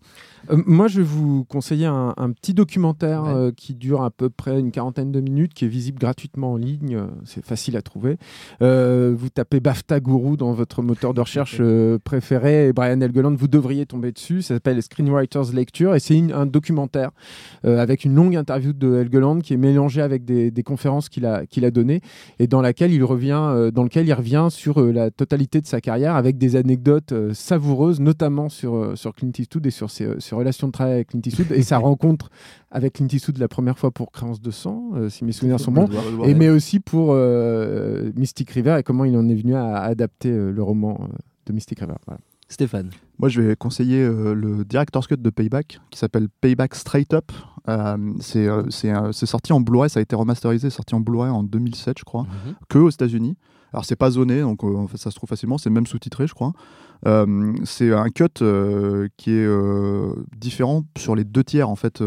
Euh, 0.51 0.61
moi, 0.65 0.87
je 0.87 0.97
vais 1.01 1.07
vous 1.07 1.43
conseiller 1.45 1.85
un, 1.85 2.13
un 2.17 2.31
petit 2.31 2.53
documentaire 2.53 3.23
Ouais. 3.23 3.29
euh, 3.33 3.51
qui 3.51 3.73
dure 3.73 4.01
à 4.03 4.11
peu 4.11 4.29
près 4.29 4.59
une 4.59 4.71
quarantaine 4.71 5.11
de 5.11 5.19
minutes, 5.21 5.53
qui 5.53 5.65
est 5.65 5.67
visible 5.67 5.99
gratuitement 6.07 6.53
en 6.53 6.55
ligne. 6.55 6.95
euh, 6.95 7.07
C'est 7.25 7.43
facile 7.45 7.75
à 7.75 7.81
trouver. 7.81 8.15
Euh, 8.61 9.13
vous 9.17 9.27
tapez 9.29 9.59
BAFTA 9.59 9.99
Guru 9.99 10.37
dans 10.37 10.53
votre 10.53 10.81
moteur 10.81 11.13
de 11.13 11.19
recherche 11.19 11.57
euh, 11.59 11.99
préféré 12.01 12.67
et 12.69 12.73
Brian 12.73 13.01
Helgeland, 13.01 13.35
vous 13.35 13.49
devriez 13.49 13.85
tomber 13.85 14.13
dessus. 14.13 14.41
Ça 14.41 14.53
s'appelle 14.55 14.81
Screenwriters 14.81 15.51
Lecture 15.53 15.95
et 15.95 15.99
c'est 15.99 16.17
un 16.31 16.45
documentaire 16.45 17.11
euh, 17.65 17.79
avec 17.79 18.05
une 18.05 18.15
longue 18.15 18.37
interview 18.37 18.71
de 18.71 18.95
Helgeland 19.01 19.39
qui 19.39 19.53
est 19.53 19.57
mélangée 19.57 20.01
avec 20.01 20.23
des, 20.23 20.49
des 20.49 20.63
conférences 20.63 21.09
qu'il 21.09 21.25
a, 21.25 21.45
qu'il 21.45 21.65
a 21.65 21.71
données 21.71 21.99
et 22.39 22.47
dans 22.47 22.61
laquelle 22.61 22.93
il 22.93 23.03
revient, 23.03 23.69
dans 23.73 23.83
lequel 23.83 24.07
il 24.07 24.13
revient 24.13 24.47
sur 24.49 24.79
la 24.81 25.11
totalité 25.11 25.59
de 25.59 25.67
sa 25.67 25.81
carrière 25.81 26.15
avec 26.15 26.37
des 26.37 26.55
anecdotes 26.55 27.13
savoureuses, 27.33 27.99
notamment 27.99 28.47
sur, 28.47 28.97
sur 28.97 29.13
Clint 29.13 29.31
Eastwood 29.37 29.65
et 29.65 29.71
sur 29.71 29.91
ses, 29.91 30.07
ses 30.19 30.35
relations 30.35 30.67
de 30.67 30.71
travail 30.71 30.93
avec 30.93 31.09
Clint 31.09 31.21
Eastwood 31.25 31.51
et 31.51 31.63
sa 31.63 31.77
rencontre 31.87 32.29
avec 32.71 32.93
Clint 32.93 33.07
Eastwood 33.11 33.37
la 33.37 33.47
première 33.47 33.77
fois 33.77 33.91
pour 33.91 34.11
Créance 34.11 34.41
de 34.41 34.51
sang, 34.51 34.91
euh, 34.95 35.09
si 35.09 35.25
mes 35.25 35.31
souvenirs 35.31 35.59
sont 35.59 35.71
bons, 35.71 35.87
et 36.25 36.33
mais 36.33 36.49
aussi 36.49 36.79
pour 36.79 37.09
euh, 37.11 38.11
Mystic 38.15 38.49
River 38.51 38.77
et 38.79 38.83
comment 38.83 39.05
il 39.05 39.15
en 39.17 39.27
est 39.29 39.35
venu 39.35 39.55
à 39.55 39.77
adapter 39.77 40.29
euh, 40.29 40.51
le 40.51 40.63
roman 40.63 40.99
euh, 41.01 41.15
de 41.45 41.53
Mystic 41.53 41.79
River. 41.79 41.95
Voilà. 42.05 42.19
Stéphane. 42.49 42.91
Moi, 43.19 43.29
je 43.29 43.41
vais 43.41 43.55
conseiller 43.55 44.01
euh, 44.01 44.33
le 44.33 44.63
Director's 44.63 45.07
Cut 45.07 45.17
de 45.17 45.29
Payback, 45.29 45.79
qui 45.89 45.99
s'appelle 45.99 46.27
Payback 46.41 46.75
Straight 46.75 47.13
Up. 47.13 47.31
Euh, 47.67 48.13
c'est 48.21 48.47
euh, 48.47 48.63
euh, 48.85 49.11
sorti 49.11 49.51
en 49.51 49.59
Blu-ray, 49.59 49.89
ça 49.89 49.99
a 49.99 50.01
été 50.01 50.15
remasterisé, 50.15 50.69
sorti 50.69 50.95
en 50.95 51.01
Blu-ray 51.01 51.29
en 51.29 51.43
2007, 51.43 51.99
je 51.99 52.03
crois, 52.05 52.25
que 52.69 52.77
aux 52.77 52.89
États-Unis. 52.89 53.35
Alors, 53.73 53.85
c'est 53.85 53.95
pas 53.95 54.11
zoné, 54.11 54.41
donc 54.41 54.63
euh, 54.63 54.85
ça 54.95 55.11
se 55.11 55.15
trouve 55.15 55.27
facilement, 55.29 55.57
c'est 55.57 55.69
même 55.69 55.85
sous-titré, 55.87 56.25
je 56.27 56.33
crois. 56.33 56.53
Euh, 57.05 57.53
c'est 57.65 57.93
un 57.93 58.09
cut 58.09 58.23
euh, 58.41 59.07
qui 59.17 59.31
est 59.31 59.47
différent 60.37 60.83
sur 60.97 61.15
les 61.15 61.23
deux 61.25 61.43
tiers, 61.43 61.69
en 61.69 61.75
fait. 61.75 62.01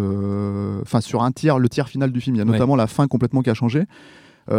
Enfin, 0.82 1.00
sur 1.00 1.22
un 1.22 1.32
tiers, 1.32 1.58
le 1.58 1.68
tiers 1.68 1.88
final 1.88 2.12
du 2.12 2.20
film. 2.20 2.36
Il 2.36 2.38
y 2.38 2.42
a 2.42 2.44
Ouais. 2.44 2.52
notamment 2.52 2.76
la 2.76 2.86
fin 2.86 3.06
complètement 3.06 3.42
qui 3.42 3.50
a 3.50 3.54
changé. 3.54 3.84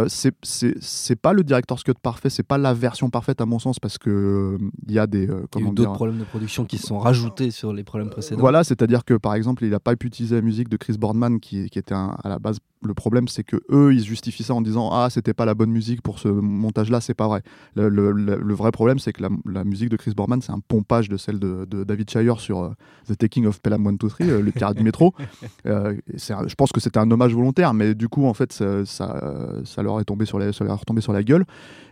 C'est- 0.06 1.16
pas 1.20 1.34
le 1.34 1.42
director's 1.44 1.82
cut 1.82 1.92
parfait, 2.02 2.30
c'est 2.30 2.42
pas 2.44 2.56
la 2.56 2.72
version 2.72 3.10
parfaite 3.10 3.42
à 3.42 3.46
mon 3.46 3.58
sens 3.58 3.78
parce 3.78 3.98
que 3.98 4.56
il 4.88 4.94
y 4.94 4.98
a 4.98 5.06
des 5.06 5.28
a 5.28 5.34
d'autres 5.72 5.92
problèmes 5.92 6.18
de 6.18 6.24
production 6.24 6.64
qui 6.64 6.78
se 6.78 6.86
sont 6.86 6.98
rajoutés 6.98 7.50
sur 7.50 7.74
les 7.74 7.84
problèmes 7.84 8.08
précédents. 8.08 8.40
voilà, 8.40 8.64
c'est-à-dire 8.64 9.04
que 9.04 9.14
par 9.14 9.34
exemple, 9.34 9.64
il 9.64 9.70
n'a 9.70 9.80
pas 9.80 9.94
pu 9.96 10.06
utiliser 10.06 10.36
la 10.36 10.40
musique 10.42 10.70
de 10.70 10.78
Chris 10.78 10.96
Boardman, 10.98 11.40
qui, 11.40 11.68
qui 11.68 11.78
était 11.78 11.94
un- 11.94 12.16
à 12.24 12.28
la 12.30 12.38
base. 12.38 12.58
Le 12.84 12.94
problème, 12.94 13.28
c'est 13.28 13.44
que 13.44 13.56
eux, 13.70 13.92
ils 13.94 14.04
justifient 14.04 14.42
ça 14.42 14.54
en 14.54 14.60
disant 14.60 14.90
ah 14.92 15.08
c'était 15.10 15.34
pas 15.34 15.44
la 15.44 15.54
bonne 15.54 15.70
musique 15.70 16.02
pour 16.02 16.18
ce 16.18 16.28
montage-là, 16.28 17.00
c'est 17.00 17.14
pas 17.14 17.28
vrai. 17.28 17.42
Le, 17.76 17.88
le- 17.88 18.10
le- 18.12 18.40
le 18.40 18.54
vrai 18.54 18.72
problème, 18.72 18.98
c'est 18.98 19.12
que 19.12 19.22
la, 19.22 19.28
la 19.46 19.64
musique 19.64 19.88
de 19.88 19.96
Chris 19.96 20.12
Boardman, 20.16 20.40
c'est 20.42 20.52
un 20.52 20.60
pompage 20.60 21.08
de 21.08 21.16
celle 21.16 21.38
de, 21.38 21.64
de 21.70 21.84
David 21.84 22.10
Shire 22.10 22.40
sur 22.40 22.62
euh, 22.62 22.70
The 23.08 23.16
Taking 23.16 23.46
of 23.46 23.60
Pelham 23.60 23.84
123, 23.84 24.26
euh, 24.26 24.42
le 24.42 24.50
pirate 24.50 24.76
du 24.76 24.82
métro. 24.84 25.14
Euh, 25.66 25.94
un- 26.30 26.48
je 26.48 26.54
pense 26.56 26.72
que 26.72 26.80
c'était 26.80 26.98
un 26.98 27.08
hommage 27.10 27.34
volontaire, 27.34 27.72
mais 27.72 27.94
du 27.94 28.08
coup, 28.08 28.26
en 28.26 28.34
fait, 28.34 28.52
ça, 28.52 28.84
ça, 28.84 29.32
ça 29.64 29.82
leur 29.82 30.00
est 30.00 30.04
tombé 30.04 30.24
sur 30.24 30.38
la, 30.40 30.52
ça 30.52 30.64
leur 30.64 30.74
est 30.74 30.78
retombé 30.80 31.00
sur 31.00 31.12
la 31.12 31.22
gueule. 31.22 31.44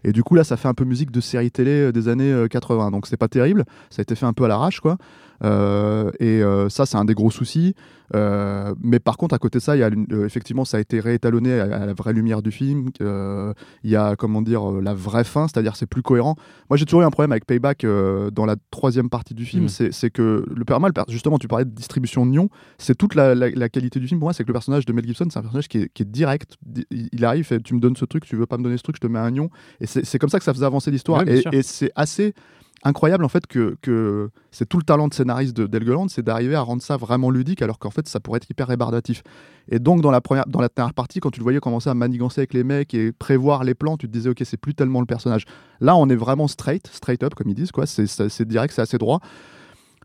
Et 0.03 0.13
du 0.13 0.23
coup, 0.25 0.35
là, 0.35 0.43
ça 0.45 0.57
fait 0.57 0.67
un 0.69 0.75
peu 0.75 0.85
musique 0.85 1.11
de 1.13 1.21
série 1.21 1.51
télé 1.53 1.93
des 1.93 2.09
années 2.09 2.33
euh, 2.33 2.49
80, 2.49 2.91
donc 2.91 3.07
c'est 3.07 3.17
pas 3.17 3.29
terrible. 3.29 3.65
Ça 3.91 4.01
a 4.01 4.03
été 4.03 4.15
fait 4.17 4.27
un 4.27 4.33
peu 4.33 4.45
à 4.45 4.49
l'arrache, 4.49 4.81
quoi. 4.81 4.97
Euh, 5.43 6.11
et 6.21 6.43
euh, 6.43 6.69
ça, 6.69 6.87
c'est 6.87 6.97
un 6.97 7.05
des 7.05 7.15
gros 7.15 7.31
soucis. 7.31 7.75
Euh, 8.17 8.75
mais 8.83 8.99
par 8.99 9.17
contre, 9.17 9.35
à 9.37 9.39
côté 9.39 9.59
de 9.59 9.63
ça, 9.63 9.77
il 9.77 9.81
y 9.81 9.83
a, 9.85 9.91
effectivement, 10.25 10.65
ça 10.65 10.79
a 10.79 10.81
été 10.81 10.99
réétalonné 10.99 11.61
à, 11.61 11.65
à 11.83 11.87
la 11.87 11.93
vraie 11.95 12.13
lumière 12.13 12.43
du 12.43 12.51
film. 12.51 12.91
Il 13.01 13.91
y 13.91 13.97
a, 13.97 14.17
comment 14.17 14.43
dire, 14.43 14.69
la 14.73 14.95
vraie 14.95 15.23
fin, 15.25 15.47
c'est-à-dire 15.47 15.77
c'est 15.77 15.87
plus 15.87 16.03
cohérent. 16.03 16.35
Moi, 16.69 16.77
j'ai 16.77 16.85
toujours 16.87 17.03
eu 17.03 17.05
un 17.05 17.11
problème 17.11 17.31
avec 17.33 17.47
Payback 17.47 17.87
dans 17.87 18.47
la 18.47 18.57
troisième 18.71 19.09
partie 19.11 19.35
du 19.35 19.45
film. 19.45 19.65
Mm. 19.67 19.69
C'est 19.93 20.11
que 20.11 20.45
le 20.53 20.65
pas 20.65 20.79
mal, 20.81 20.93
justement, 21.09 21.39
tu 21.39 21.47
parlais 21.49 21.65
de 21.65 21.71
distribution 21.71 22.27
de 22.27 22.33
nions. 22.33 22.49
C'est 22.79 22.97
toute 22.97 23.15
la, 23.15 23.35
la- 23.35 23.51
la 23.51 23.69
qualité 23.69 24.01
du 24.01 24.09
film 24.09 24.19
pour 24.21 24.27
moi, 24.27 24.33
c'est 24.33 24.43
que 24.43 24.49
le 24.49 24.55
personnage 24.55 24.87
de 24.87 24.93
Mel 24.93 25.07
Gibson, 25.07 25.27
c'est 25.31 25.39
un 25.39 25.43
personnage 25.43 25.69
qui 25.69 25.79
est, 25.79 25.89
qui 25.93 26.03
est 26.03 26.11
direct. 26.11 26.57
Di- 26.67 26.87
Il 26.91 27.09
il 27.13 27.25
arrive, 27.25 27.45
fait, 27.45 27.61
tu 27.63 27.75
me 27.75 27.81
donnes 27.81 27.97
ce 27.97 28.05
truc, 28.05 28.25
tu 28.25 28.35
veux 28.37 28.47
pas 28.47 28.57
me 28.59 28.63
donner 28.65 28.77
ce 28.77 28.83
truc, 28.83 28.97
je 28.97 29.01
te 29.01 29.07
mets 29.07 29.19
un 29.19 29.31
nion. 29.31 29.51
Et 29.81 29.87
c'est 29.87 30.19
comme 30.19 30.31
ça 30.31 30.39
que 30.39 30.45
ça 30.45 30.53
faisait 30.55 30.65
avancer 30.67 30.91
l'histoire. 30.91 31.25
Ouais, 31.25 31.43
et 31.53 31.63
c'est 31.63 31.93
assez 31.95 32.35
incroyable 32.83 33.25
en 33.25 33.29
fait 33.29 33.47
que, 33.47 33.77
que 33.83 34.31
c'est 34.51 34.67
tout 34.69 34.79
le 34.79 34.85
talent 34.85 35.07
de 35.09 35.15
scénariste 35.15 35.55
de 35.57 35.67
Delgeland, 35.67 36.09
c'est 36.09 36.23
d'arriver 36.23 36.55
à 36.55 36.63
rendre 36.63 36.81
ça 36.83 36.97
vraiment 36.97 37.31
ludique 37.31 37.61
alors 37.63 37.79
qu'en 37.79 37.91
fait 37.91 38.09
ça 38.09 38.21
pourrait 38.21 38.39
être 38.39 38.49
hyper 38.51 38.69
rébarbatif. 38.69 39.23
Et 39.69 39.79
donc 39.79 40.01
dans 40.01 40.11
la 40.11 40.21
première, 40.21 40.45
dans 40.47 40.61
la 40.61 40.69
dernière 40.75 40.95
partie, 40.95 41.21
quand 41.21 41.31
tu 41.31 41.41
le 41.41 41.45
voyais 41.45 41.61
commencer 41.61 41.91
à 41.91 41.95
manigancer 41.95 42.41
avec 42.41 42.55
les 42.55 42.65
mecs 42.65 42.95
et 42.95 43.13
prévoir 43.13 43.65
les 43.65 43.75
plans, 43.75 43.97
tu 43.97 44.07
te 44.07 44.13
disais 44.13 44.31
ok 44.31 44.43
c'est 44.45 44.57
plus 44.57 44.75
tellement 44.75 45.01
le 45.01 45.07
personnage. 45.07 45.45
Là 45.81 45.95
on 45.97 46.09
est 46.09 46.17
vraiment 46.17 46.49
straight, 46.49 46.87
straight 46.93 47.23
up 47.23 47.35
comme 47.35 47.49
ils 47.49 47.55
disent 47.55 47.73
quoi. 47.73 47.85
C'est 47.87 48.49
direct, 48.49 48.73
c'est 48.75 48.83
assez 48.83 48.99
droit. 48.99 49.21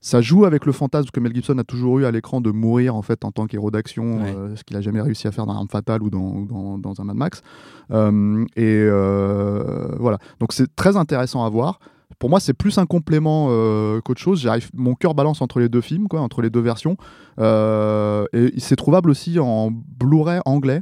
Ça 0.01 0.21
joue 0.21 0.45
avec 0.45 0.65
le 0.67 0.71
fantasme 0.71 1.09
que 1.11 1.19
Mel 1.19 1.33
Gibson 1.33 1.57
a 1.57 1.63
toujours 1.63 1.97
eu 1.99 2.05
à 2.05 2.11
l'écran 2.11 2.39
de 2.39 2.51
mourir 2.51 2.95
en 2.95 3.01
fait 3.01 3.25
en 3.25 3.31
tant 3.31 3.47
qu'héros 3.47 3.71
d'action, 3.71 4.17
Ouais. 4.21 4.35
euh, 4.35 4.55
ce 4.55 4.63
qu'il 4.63 4.77
a 4.77 4.81
jamais 4.81 5.01
réussi 5.01 5.27
à 5.27 5.31
faire 5.31 5.47
dans 5.47 5.55
Arme 5.55 5.69
Fatale 5.69 6.03
ou 6.03 6.11
dans, 6.11 6.41
dans, 6.41 6.77
dans 6.77 7.01
un 7.01 7.05
Mad 7.05 7.15
Max. 7.15 7.41
Euh, 7.89 8.45
et 8.55 8.83
euh, 8.87 9.95
voilà, 9.99 10.19
donc 10.39 10.53
c'est 10.53 10.75
très 10.75 10.95
intéressant 10.97 11.43
à 11.43 11.49
voir. 11.49 11.79
Pour 12.19 12.29
moi, 12.29 12.39
c'est 12.39 12.53
plus 12.53 12.77
un 12.77 12.85
complément 12.85 13.47
euh, 13.49 14.01
qu'autre 14.01 14.21
chose. 14.21 14.49
Mon 14.73 14.95
cœur 14.95 15.15
balance 15.15 15.41
entre 15.41 15.59
les 15.59 15.69
deux 15.69 15.81
films, 15.81 16.07
quoi, 16.07 16.21
entre 16.21 16.41
les 16.41 16.49
deux 16.49 16.61
versions. 16.61 16.97
Euh, 17.39 18.25
et 18.33 18.59
c'est 18.59 18.75
trouvable 18.75 19.09
aussi 19.09 19.39
en 19.39 19.71
Blu-ray 19.71 20.39
anglais. 20.45 20.81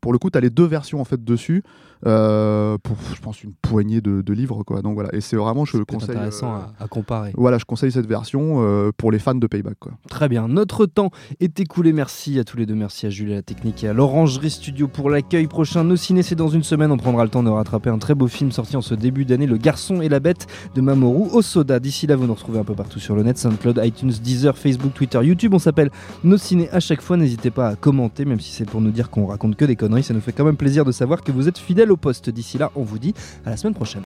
Pour 0.00 0.12
le 0.12 0.18
coup, 0.18 0.28
tu 0.28 0.36
as 0.36 0.40
les 0.40 0.50
deux 0.50 0.66
versions 0.66 1.00
en 1.00 1.04
fait 1.04 1.24
dessus. 1.24 1.62
Euh, 2.06 2.76
pour, 2.82 2.96
je 3.14 3.20
pense, 3.20 3.42
une 3.42 3.52
poignée 3.54 4.00
de, 4.00 4.22
de 4.22 4.32
livres, 4.32 4.62
quoi. 4.64 4.82
Donc 4.82 4.94
voilà, 4.94 5.14
et 5.14 5.20
c'est 5.20 5.36
vraiment, 5.36 5.64
je 5.64 5.78
conseille. 5.78 6.10
intéressant 6.10 6.54
euh, 6.54 6.58
à, 6.80 6.84
à 6.84 6.88
comparer. 6.88 7.32
Voilà, 7.36 7.58
je 7.58 7.64
conseille 7.64 7.92
cette 7.92 8.06
version 8.06 8.62
euh, 8.62 8.90
pour 8.96 9.10
les 9.12 9.18
fans 9.18 9.34
de 9.34 9.46
Payback, 9.46 9.78
quoi. 9.78 9.92
Très 10.08 10.28
bien, 10.28 10.48
notre 10.48 10.86
temps 10.86 11.10
est 11.40 11.58
écoulé. 11.60 11.92
Merci 11.92 12.38
à 12.38 12.44
tous 12.44 12.56
les 12.56 12.66
deux. 12.66 12.74
Merci 12.74 13.06
à 13.06 13.10
Julie 13.10 13.32
à 13.32 13.36
la 13.36 13.42
technique 13.42 13.84
et 13.84 13.88
à 13.88 13.92
l'Orangerie 13.92 14.50
Studio 14.50 14.88
pour 14.88 15.10
l'accueil 15.10 15.46
prochain. 15.46 15.84
Nos 15.84 15.96
ciné, 15.96 16.22
c'est 16.22 16.34
dans 16.34 16.48
une 16.48 16.62
semaine. 16.62 16.90
On 16.90 16.96
prendra 16.96 17.24
le 17.24 17.30
temps 17.30 17.42
de 17.42 17.50
rattraper 17.50 17.90
un 17.90 17.98
très 17.98 18.14
beau 18.14 18.28
film 18.28 18.52
sorti 18.52 18.76
en 18.76 18.82
ce 18.82 18.94
début 18.94 19.24
d'année, 19.24 19.46
Le 19.46 19.56
Garçon 19.56 20.00
et 20.00 20.08
la 20.08 20.20
Bête 20.20 20.46
de 20.74 20.80
Mamoru 20.80 21.28
Osoda. 21.32 21.80
D'ici 21.80 22.06
là, 22.06 22.16
vous 22.16 22.26
nous 22.26 22.34
retrouvez 22.34 22.58
un 22.58 22.64
peu 22.64 22.74
partout 22.74 22.98
sur 23.00 23.14
le 23.14 23.22
net, 23.22 23.38
SoundCloud, 23.38 23.80
iTunes, 23.82 24.12
Deezer, 24.22 24.56
Facebook, 24.56 24.92
Twitter, 24.94 25.20
YouTube. 25.22 25.54
On 25.54 25.58
s'appelle 25.58 25.90
Nos 26.22 26.36
ciné 26.38 26.68
à 26.70 26.80
chaque 26.80 27.00
fois. 27.00 27.16
N'hésitez 27.16 27.50
pas 27.50 27.68
à 27.68 27.76
commenter, 27.76 28.24
même 28.24 28.40
si 28.40 28.52
c'est 28.52 28.68
pour 28.68 28.80
nous 28.80 28.90
dire 28.90 29.10
qu'on 29.10 29.26
raconte 29.26 29.56
que 29.56 29.64
des 29.64 29.76
conneries. 29.76 30.02
Ça 30.02 30.14
nous 30.14 30.20
fait 30.20 30.32
quand 30.32 30.44
même 30.44 30.56
plaisir 30.56 30.84
de 30.84 30.92
savoir 30.92 31.22
que 31.22 31.32
vous 31.32 31.48
êtes 31.48 31.58
fidèles 31.58 31.90
au 31.94 31.96
poste. 31.96 32.30
D'ici 32.30 32.58
là, 32.58 32.70
on 32.76 32.82
vous 32.82 32.98
dit 32.98 33.14
à 33.46 33.50
la 33.50 33.56
semaine 33.56 33.74
prochaine. 33.74 34.02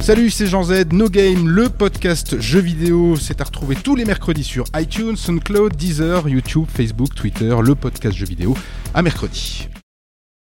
Salut, 0.00 0.28
c'est 0.28 0.46
Jean 0.46 0.64
Z, 0.64 0.92
No 0.92 1.08
Game, 1.08 1.48
le 1.48 1.70
podcast 1.70 2.38
jeux 2.38 2.60
vidéo. 2.60 3.16
C'est 3.16 3.40
à 3.40 3.44
retrouver 3.44 3.74
tous 3.74 3.96
les 3.96 4.04
mercredis 4.04 4.44
sur 4.44 4.66
iTunes, 4.76 5.16
SoundCloud, 5.16 5.76
Deezer, 5.76 6.28
YouTube, 6.28 6.66
Facebook, 6.68 7.14
Twitter, 7.14 7.56
le 7.62 7.74
podcast 7.74 8.14
jeux 8.14 8.26
vidéo. 8.26 8.54
À 8.92 9.00
mercredi. 9.00 9.68